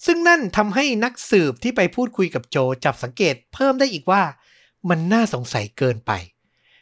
[0.04, 4.22] ซึ่งนั่นทำให้นักสืบที่ไปพูดคุยกับโจจับสังเกตเพิ่มได้อีกว่า
[4.88, 6.12] มันน่าสงสัยเกินไป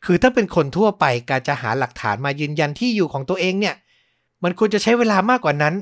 [0.05, 3.75] คือถ้าเป็นคนทั่วไปการจะหาหลักฐานมายืนยันที่อยู่ของตัวเองเนี่ย
[4.43, 5.75] มันควรจะใช้เวลามากกว่านั้น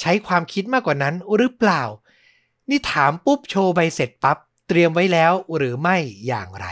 [0.00, 1.82] ใช้ความคิดมากกว่านั้นหรือเปล่า
[2.68, 5.96] นี่ถามปุ๊บโชว์ใบเสร็จปั๊บ เตรียมไว้แล้วหรือไม่
[6.26, 6.66] อย่างไร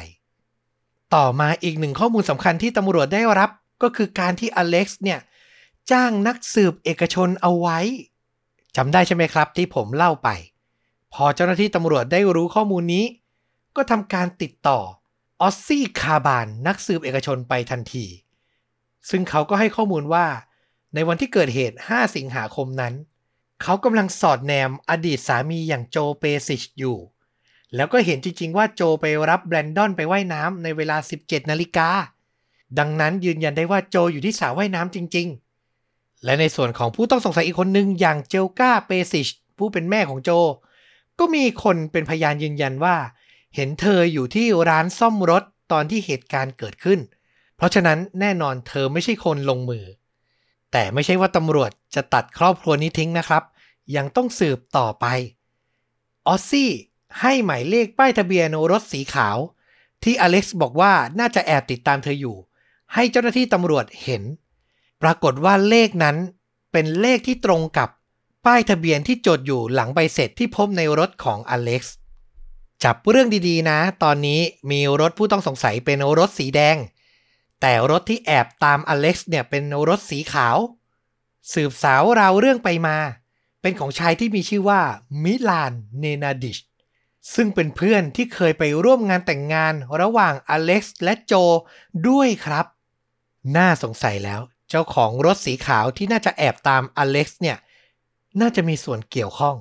[1.15, 3.51] ต่อมาอีกหนึ่งข้อมูลสำคัญที่ตำรวจได้รับ
[3.83, 5.21] ก็คือการที่อเล็กซ์เนี่ย
[5.91, 7.79] จ้างนักสืบเอกชนเอาไว้
[8.77, 10.29] จำได้ใช่ไหมครับที่ผมเล่าไป
[11.13, 13.05] พอเจ้าหน้าที่ตำรวจได้รู้ข้อมูลนี้
[13.77, 14.79] ก็ทำการติดต่อ
[15.41, 18.07] ออสซี่คาบานนักสืบเอกชนไปทันที
[19.11, 20.27] ซึ่งเขาก็ให้ข้อมูลว่า
[20.95, 22.95] ในวันที่เกิดเหตุ 5 สิงหาคมนั้น
[23.63, 26.99] เขากำลังสอดแนมอดีตสามีอย่างโจเปซิชอยู่
[27.77, 31.89] แล้วก็เห็นจริง ๆ ว่าโจไปรับแบรนดอนไปไว่ายน้ำในเวลา 17 นาฬิกา
[32.79, 35.29] ดังนั้นยืนยันได้ว่าโจอยู่ที่สระว่ายน้ำจริง
[35.77, 40.31] ๆ และในส่วนของผู้ต้องสงสัยอีกคนหนึ่งอย่างเจลกาเปซิชผู้เป็นแม่ของโจ
[41.19, 42.97] ก็มีคนเป็นพยานยืนยันว่า
[43.55, 47.01] เห็นเธออยู่ที่ร้านซ่อมรถตอนที่เหตุการณ์เกิดขึ้น
[47.57, 49.85] เพราะฉะนั้นแน่นอนเธอไม่ใช่คนลงมือ
[50.73, 53.43] แต่ไม่ใช่ว่าตำรวจจะตัดครอบครัวนี้ทิ้งนะครับ
[53.97, 55.07] ยังต้องสืบต่อไป
[56.27, 56.71] ออซซี่
[57.21, 59.37] ให้หมายเลขป้ายทะเบียนรถสีขาว
[60.03, 62.37] ที่อเล็กซ์บอกว่าน่าจะแอบติดตามเธออยู่
[62.95, 64.23] ให้เจ้าหน้าที่ตำรวจเห็น
[65.03, 66.17] ปรากฏว่าเลขนั้น
[66.73, 67.89] เป็นเลขที่ตรงกับ
[68.47, 71.97] ป้ายทะเบียนที่จดอยู่หลังใบเสร็จที่พบในรถของอเล็กซ์
[72.85, 76.77] จับเรื่องดีๆนะ ตอนนี้มีรถผู้ต้องสงสัยเป็นรถสีแดง
[77.61, 80.57] แต่รถที่แอบตามอเล็กซ์เนี่ยเป็นรถสีขาว
[81.53, 82.97] สืบสาวราวเรื่องไปมา
[83.63, 84.81] เป็นของชายที่มีชื่อว่า
[85.23, 86.59] มิลานเนนาดิช
[87.35, 91.35] ซึ่งเป็นเพื่อนที่เคยไปร่วมงานแต่งงานระหว่างอเล็กซ์และโจ
[92.09, 92.67] ด้วยครับ
[93.57, 97.59] น่าสงสัยแล้ว เจ้าของรถสีขาวที่น่าจะแอบตามอเล็กซ์เนี่ย
[98.41, 99.57] น่าจะมีส่วนเกี่ยวข้อง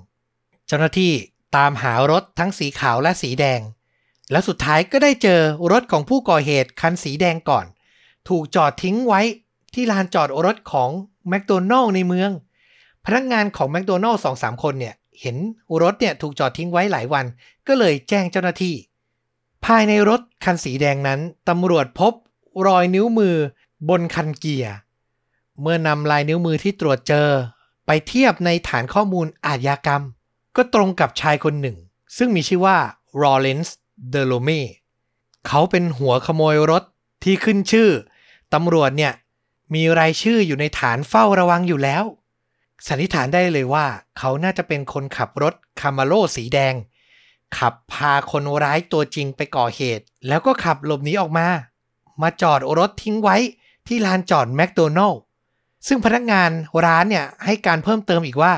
[0.67, 1.13] เจ้าหน้าที่
[1.58, 3.62] ตามหารถทั้งสีขาวและสีแดง
[4.32, 7.65] แล้วสุดท้ายก็ได้เจอรถของผู้ก่อเหตุคันสีแดงก่อน
[8.30, 9.21] ถูกจอดทิ้งไว้
[9.74, 10.89] ที่ลานจอดรถของ
[11.30, 12.32] แมคโดนัลล์ในเมือง
[13.06, 15.38] พนักงานของแมคโดนัลล์สองสามคนเนี่ย เห็น
[15.81, 17.25] รถเนี่ยถูกจอดทิ้งไว้หลายวัน
[17.67, 18.75] ก็เลยแจ้งเจ้าหน้าที่
[19.65, 22.13] ภายในรถคันสีแดงนั้นตำรวจพบ
[22.67, 23.36] รอยนิ้วมือ
[23.89, 24.75] บนคันเกียร์
[25.62, 27.29] เมื่อนำลายนิ้วมือที่ตรวจเจอ
[27.86, 30.03] ไปเทียบในฐานข้อมูลอาชญากรรม
[30.55, 31.77] ก็ตรงกับชายคนหนึ่ง
[32.17, 32.77] ซึ่งมีชื่อว่า
[33.21, 33.67] r o l e n s
[34.13, 34.62] d e l o m e
[35.47, 36.84] เขาเป็นหัวขโมยรถ
[37.23, 37.89] ที่ขึ้นชื่อ
[38.53, 39.13] ตำรวจเนี่ย
[39.73, 42.03] มีรายชื่ออยู่ในฐานเฝ้าระวังอยู่แล้ว
[42.88, 43.86] สันนิษฐานได้เลยว่า
[44.17, 46.74] เขาน่าจะเป็นคนขับรถคามาโลสีแดง
[47.58, 51.48] ขับพาคนร้ายตัวจริงไปก่อเหตุ แล้วก็ขับหลบหนีออกมา
[52.22, 53.38] มาจอดรถทิ้งไว้
[53.88, 55.22] ที่ลานจอดแมคโดนัลล์
[55.88, 56.52] ซึ่งพนักงาน
[56.86, 58.54] ร้านเนี่ยให้การเพิ่มเติมอีกว่า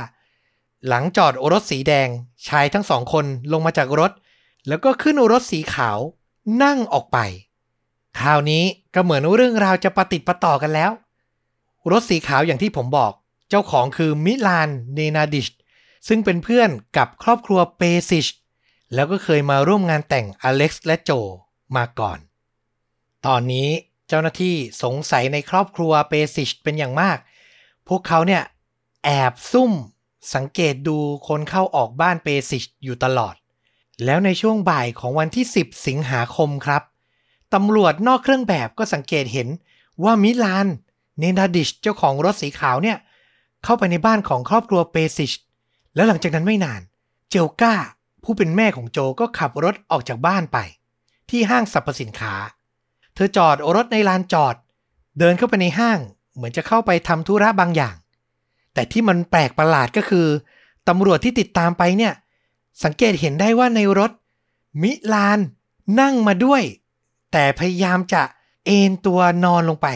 [0.88, 2.08] หลังจอดรถสีแดง
[2.48, 4.12] ชายทั้งสองคนลงมาจากรถ
[4.68, 5.98] แล้วก็ขึ้นรถสีขาว
[6.64, 7.18] นั่งออกไป
[8.20, 8.64] คราวนี้
[8.96, 10.92] ก็เหมือนเรื่องราวจะประติดประต่อกันแล้ว
[11.92, 13.14] รถสีขาวอย่างที่ผมบอก
[13.56, 15.48] เจ้าของคือมิลานเนนาดิช
[16.08, 18.28] ซึ่งเป็นเพื่อนกับครอบครัวเปซิช
[18.94, 21.12] แล้วก็เคยมาร่วมงานแต่งอเล็กซ์และโจ
[21.76, 22.20] มาก่อน
[23.26, 23.70] ตอนนี้
[24.08, 27.18] เจ้าหน้าที่สงสัยในครอบครัวเปซิชเป็นอย่างมาก
[27.88, 28.44] พวกเขาเนี่ย
[29.06, 29.72] แอบซุ่ม
[30.36, 33.36] สังเกตดูคนเข้าออกบ้านเปซิชอยู่ตลอด
[34.06, 36.84] แล้วในช่วงบ่ายของวันที่ 10 สิงหาคมครับ
[37.54, 39.48] ตำรวจนอกเครื่องแบบก็สังเกตเห็น
[40.04, 40.68] ว่ามิลาน
[41.20, 43.00] เนนาดิชเจ้าของรถสีขาวเนี่ย
[43.64, 45.32] เข้าไปในบ้านของครอบครัวเปซิช
[45.96, 46.82] แล้วหลังจากนั้นไม่นาน
[47.30, 47.74] เจลกา
[48.24, 50.58] ผู้เป็นแม่ของโจก็ขับรถออกจากบ้านไป
[51.30, 52.34] ที่ห้างสรรพสินค้า
[53.16, 54.56] เธอจอดรถในลานจอด
[55.20, 56.00] เดินเข้าไปในห้าง
[56.36, 57.96] เหมือนจะเข้าไปทำธุระบางอย่าง
[58.74, 60.28] แต่ที่มันแปลกประหลาดก็คือ
[60.88, 62.14] ตำรวจที่ติดตามไปเนี่ย
[62.84, 64.12] สังเกตเห็นได้ว่าในรถ
[64.82, 65.40] มิลาน
[66.00, 66.64] นั่งมาด้วย
[67.32, 68.22] แต่พยายามจะ
[68.66, 69.88] เอนตัวนอนลงไป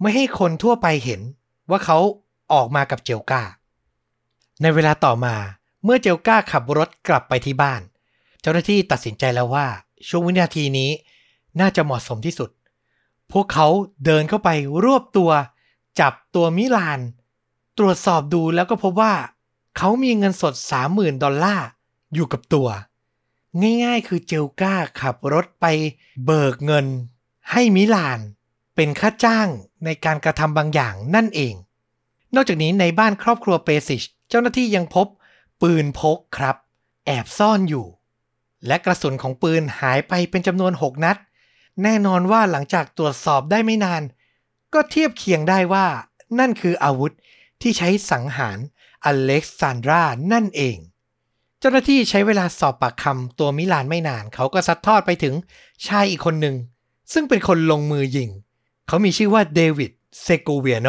[0.00, 1.20] ไม่ให้คนทั่วไปเห็น
[1.70, 1.98] ว่าเขา
[2.52, 3.42] ออกมากับเจลกา
[4.62, 5.36] ในเวลาต่อมา
[5.84, 7.80] เมื่อเจลกาขับรถกลับไปที่บ้าน
[8.40, 9.66] เจ้าหน้าที่ตัดสินใจแล้วว่า
[10.08, 10.90] ช่วงวินาทีนี้
[11.60, 12.50] น่าจะเหมาะสมที่สุด
[13.32, 13.66] พวกเขา
[14.04, 14.50] เดินเข้าไป
[14.84, 15.30] รวบตัว
[16.00, 17.00] จับตัวมิลาน
[17.78, 19.14] ตรวจสอบดูแล้วก็พบว่า
[19.76, 20.54] เขามีเงินสด
[20.88, 21.66] 30,000 ดอลลาร์
[22.14, 22.68] อยู่กับตัว
[23.84, 25.66] ง่ายๆ คือเจลกาขับรถไป
[26.24, 26.86] เบิกเงิน
[27.50, 28.20] ให้มิลาน
[28.74, 29.48] เป็นค่าจ้าง
[29.84, 31.54] ในการกระทำบางอย่างนั่นเอง
[32.34, 35.06] นอกจากนี้ในบ้านครอบครัวเปซิชเจ้าหน้าที่ยังพบ
[35.62, 36.56] ปืนพกครับ
[37.06, 37.86] แอบซ่อนอยู่
[38.66, 41.16] และกระสุนของปืนหายไปเป็นจำนวน 6 นัด
[41.82, 44.02] แน่นอนว่าหลังจากตรวจสอบได้ไม่นาน
[44.74, 45.86] ก็เทียบเคียงได้ว่า
[46.38, 47.12] นั่นคืออาวุธ
[47.62, 48.58] ที่ใช้สังหาร
[49.04, 50.76] อเล็กซานดรานั่นเอง
[51.58, 55.34] เจ้าหน้าที่ใช้เวลาสอบปากคำตัวมิลานไม่นาน เขาก็ซัดทอดไปถึง
[55.86, 56.56] ชายอีกคนหนึ่ง
[57.12, 58.30] ซึ่งเป็นคนลงมือยิง
[58.86, 59.92] เขามีชื่อว่าเดวิด
[60.22, 60.88] เซโกเวียโน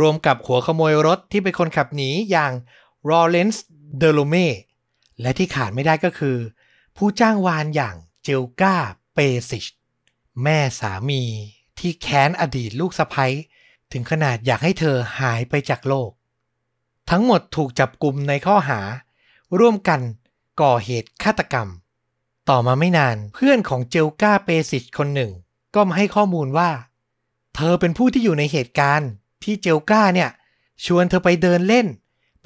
[0.00, 2.52] รวมกับหัวขโมยรถที่เป็นคนขับหนีอย่าง
[3.08, 3.64] ลอเรนซ์
[3.98, 4.34] เดโลเม
[5.20, 6.36] และที่ขาดไม่ได้ก็คือ
[6.96, 8.74] ผู้จ้างวานอย่างเจลกา
[9.14, 9.66] เปซิช
[10.42, 11.22] แม่สามี
[11.78, 13.26] ที่แค้นอดีตลูกสะใภ้
[13.92, 16.10] ถึงขนาดอยากให้เธอหายไปจากโลก
[17.10, 18.80] ทั้งหมดถูกจับกลุ่มในข้อหา
[19.58, 20.00] ร่วมกัน
[20.62, 21.68] ก่อเหตุฆาตกรรม
[22.50, 25.30] ต่อมาไม่นานเพื่อนของเจลกาเปซิชคนหนึ่ง
[25.74, 26.70] ก็มาให้ข้อมูลว่า
[27.54, 29.10] เธอเป็นผู้ที่อยู่ในเหตุการณ์
[29.44, 30.30] ที่เจลกาเนี่ย
[30.84, 31.86] ชวนเธอไปเดินเล่น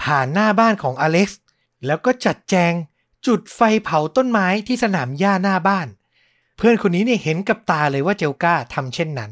[0.02, 1.40] ผ่านหน้าบ้านของอเล็กซ์
[1.86, 2.72] แล้วก็จัดแจง
[3.26, 5.88] จุดไฟเผาต้นไม้ที่สนามหญ้าหน้าบ้าน
[6.56, 9.30] เพื่อนคนนี้เนี่ยเห็นกับตาเลยว่าเจลกาทำเช่นนั้น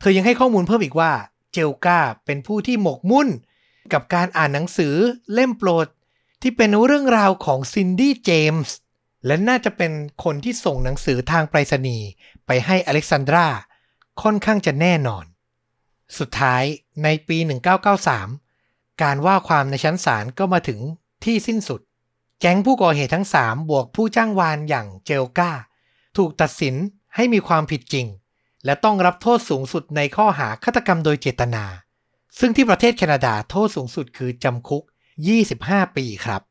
[0.00, 1.12] เธอยังให้ข้อมูลเพิ่มอีกว่า
[1.52, 3.28] เจลกาเป็นผู้ที่หมกมุ่น
[3.92, 4.94] กับการอ่านหนังสือ
[5.32, 5.86] เล่มโปรด
[6.42, 8.76] ที่เป็นเรื่องราวของซินดี้เจมส์
[9.26, 9.92] และน่าจะเป็น
[10.24, 12.06] คนที่ส่งหนังสือทางไปรษณีย์
[12.46, 13.46] ไปให้อเล็กซานดรา
[14.22, 15.24] ค่อนข้างจะแน่นอน
[16.18, 16.62] สุดท้าย
[17.04, 17.38] ในปี
[18.20, 20.80] 1993 การว่าความในชั้นศาลก็มาถึง
[21.24, 21.80] ที่สิ้นสุด
[22.40, 25.50] แก๊งผู้ก่อเหตุทั้ง 3 บวกผู้จ้างวานอย่างเจลกา
[26.16, 26.74] ถูกตัดสิน
[27.14, 28.06] ให้มีความผิดจริง
[28.64, 31.64] และต้องรับโทษสูงสุดในข้อหาฆาตกรรมโดยเจตนา
[32.38, 34.82] ซึ่งที่ประเทศแคนาดาโทษสูงสุดคือจำคุก
[35.38, 36.42] 25 ปีครับ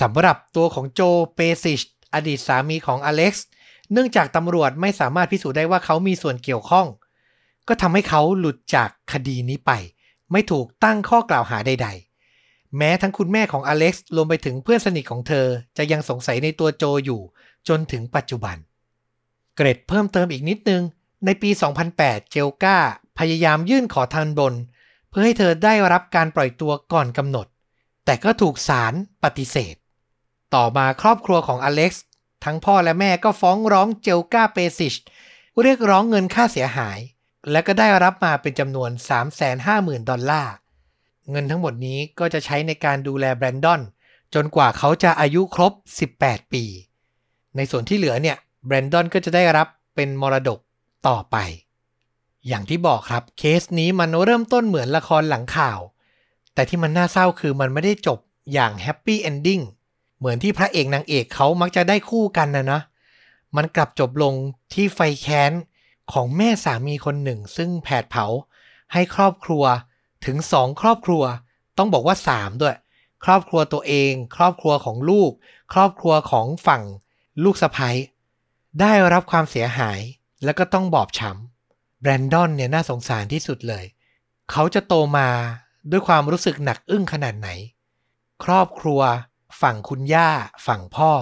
[0.00, 1.00] สำหรับตัวของโจ
[1.34, 1.80] เปซิช
[2.14, 3.46] อดีตสามีของอเล็กซ์
[3.92, 6.86] เนื่องจากตำรวจไม่สามารถพิสูจน์ได้ว่าเขามีส่วนเกี่ยวข้อง
[7.68, 9.72] ก็ทำให้เขาหลุดจากคดีนี้ไป
[10.32, 11.88] ไม่ถูกตั้งข้อกล่าวหาใด
[12.32, 17.20] ๆ แม้ทั้งคุณแม่ของอเล็กซ์รวมไปถึงเพื่อนสนิทของเธอจะยังสงสัยในตัวโจอยู่
[17.68, 18.56] จนถึงปัจจุบัน
[19.56, 20.82] เกรดเพิ่มเติมอีกนิดนึง
[21.24, 21.50] ในปี
[21.90, 22.76] 2008 เจลกา
[23.18, 24.54] พยายามยื่นขอทานบน
[25.08, 27.46] เพื่อให้เธอได้รับการปล่อยตัวก่อนกำหนด
[28.04, 29.74] แต่ก็ถูกศาลปฏิเสธ
[30.54, 32.04] ต่อมาครอบครัวของอเล็กซ์
[32.44, 34.94] ทั้งพ่อและแม่ก็ฟ้องร้องเจลกาเปซิช
[35.62, 36.98] เรียกร้องเงินค่าเสียหาย
[37.50, 38.90] และก็ได้รับมาเป็นจำนวน
[39.50, 40.52] 350,000 ดอลลาร์
[41.30, 43.80] เงินทั้งหมดนี้ก็จะใช้ในการดูแลแบรนดอน
[44.34, 45.72] จนกว่าเขาจะอายุครบ
[46.12, 46.64] 18 ปี
[47.56, 50.58] ในส่วนที่เหลือเนี่ยแบรนดอนก็จะได้รับเป็นมรดก
[51.08, 51.36] ต่อไป
[52.48, 55.78] อย่างที่บอกครับเคสนี้มันเริ่มต้นเหมือนละครหลังข่าว
[56.54, 58.18] แต่ที่มันน่าเศร้าคือมันไม่ได้จบ
[58.52, 59.60] อย่าง happy ending
[60.18, 62.80] เหมือนที่พระเอกนางเอกเขามักจะได้คู่กันนะนะ
[63.56, 64.34] มันกลับจบลง
[64.74, 65.52] ที่ไฟแค้น
[66.12, 68.26] ของแม่สามีคนหนึ่ง ซึ่งแผดเผา
[68.92, 69.64] ให้ครอบครัว
[70.26, 71.22] ถึงสองครอบครัว
[71.78, 72.76] ต้องบอกว่าสามด้วย
[73.24, 75.30] ครอบครัวตัวเอง ครอบครัวของลูก
[75.72, 76.82] ครอบครัวของฝั่ง
[77.44, 77.90] ลูกสะใภ้
[78.80, 80.00] ได้รับความเสียหาย
[80.44, 83.84] แล้วก็ต้องบอบช้ำแบรนดอนเนี่ยน่าสงสารที่สุดเลย
[84.50, 85.28] เขาจะโตมา
[85.90, 87.48] ด้วยความรู้สึกหนักอึ้งขนาดไหน
[88.44, 89.00] ครอบครัว
[89.60, 90.30] ฝั่งคุณย่า
[90.66, 91.12] ฝั่งพ่อ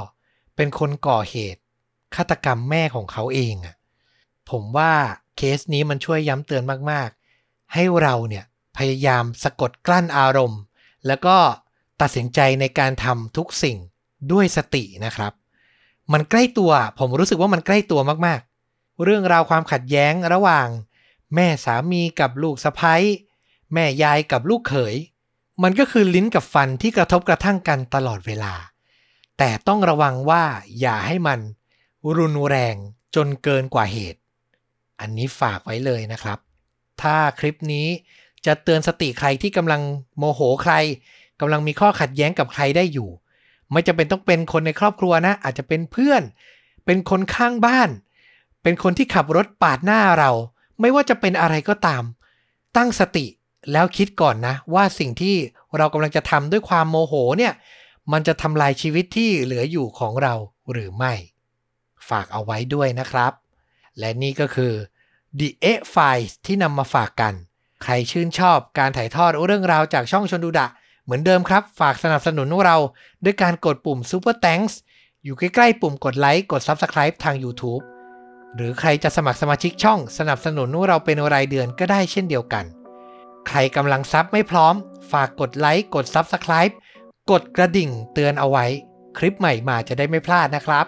[0.57, 1.61] เป็นคนก่อเหตุ
[2.15, 3.75] ฆาตกรรมแม่ของเขาเองอะ
[4.51, 4.93] ผมว่า
[5.37, 8.45] เคสนี้มันช่วยย้ำเตือนมากๆ ให้เราเนี่ย
[8.77, 10.61] พยายามสะกดกลั้นอารมณ์
[11.07, 11.37] แล้วก็
[12.01, 13.77] ตัดสินใจในการทำทุกสิ่ง
[14.33, 15.33] ด้วยสตินะครับ
[16.13, 20.69] มันใกล้ตัวผมรู้สึกว่ามันใกล้ตัวมากๆ เรื่องราวความขัดแย้งระหว่าง
[21.35, 22.95] แม่สามีกับลูกสะใภ้
[23.75, 24.97] แม่ยายกับลูกเขย
[25.63, 28.55] มันก็คือลิ้นกับฟันที่กระทบกระทั่งกันตลอดเวลา
[29.39, 30.45] แต่ต้องระวังว่า
[30.81, 31.41] อย่าให้มัน
[32.19, 32.77] รุนแรง
[33.15, 34.21] จนเกินกว่าเหตุ
[35.01, 36.39] อันนี้ฝากไว้เลยนะครับ
[37.03, 37.87] ถ้าคลิปนี้
[38.47, 39.81] จะเตือนสติใครที่กำลัง
[40.19, 40.75] โมโหใคร
[41.41, 43.09] กำลังมีข้อขัดแย้งกับใครได้อยู่
[43.71, 46.23] ไม่จะเป็นต้องเป็นคนในครอบครัวนะ อาจจะเป็นเพื่อน
[46.85, 47.91] เป็นคนข้างบ้าน
[48.63, 50.31] เป็นคนที่ขับรถปาดหน้าเรา
[50.81, 52.03] ไม่ว่าจะเป็นอะไรก็ตาม
[52.77, 53.27] ตั้งสติ
[53.73, 55.37] แล้วคิดก่อนนะ ว่าสิ่งที่
[55.77, 57.53] เรากำลังจะทำด้วยความโมโหเนี่ย
[58.13, 60.35] มันจะทำลายชีวิตที่เหลืออยู่ของเรา
[60.73, 61.13] หรือไม่
[62.09, 63.33] ฝากเอาไว้ด้วยนะครับ
[63.99, 64.75] และนี่ก็คือ
[65.39, 67.35] The A Files ที่นำมาฝากกัน
[67.83, 70.67] ใครชื่นชอบการถ่ายทอดเรื่องราวจากช่องชนดูดะ
[71.05, 72.77] เหมือนเดิมครับ ฝากสนับสนุนเรา
[73.25, 74.75] ด้วยการกดปุ่ม Super Thanks
[75.25, 77.83] อยู่ใกล้ๆปุ่มกดไลค์กด Subscribe ทาง YouTube
[78.55, 82.65] หรือใครจะสมัครสมาชิกช่องสนับสนุนเราเป็นรายเดือนก็ได้เช่นเดียวกัน
[83.49, 84.75] ใครกำลังซับไม่พร้อม
[85.13, 86.75] ฝากกดไลค์กด Subscribe
[87.31, 88.67] กดกระดิ่งเตือนเอาไว้
[89.19, 90.87] คลิปใหม่มาจะได้ไม่พลาดนะครับ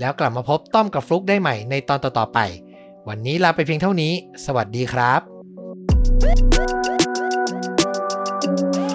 [0.00, 2.38] แล้วกลับมาพบต้อมกับฟลุกได้ใหม่ในตอนต่อๆไป
[3.08, 4.12] วันนี้ลาไปเพียงเท่านี้
[4.44, 5.20] สวัสดีครับ
[8.46, 8.85] thank you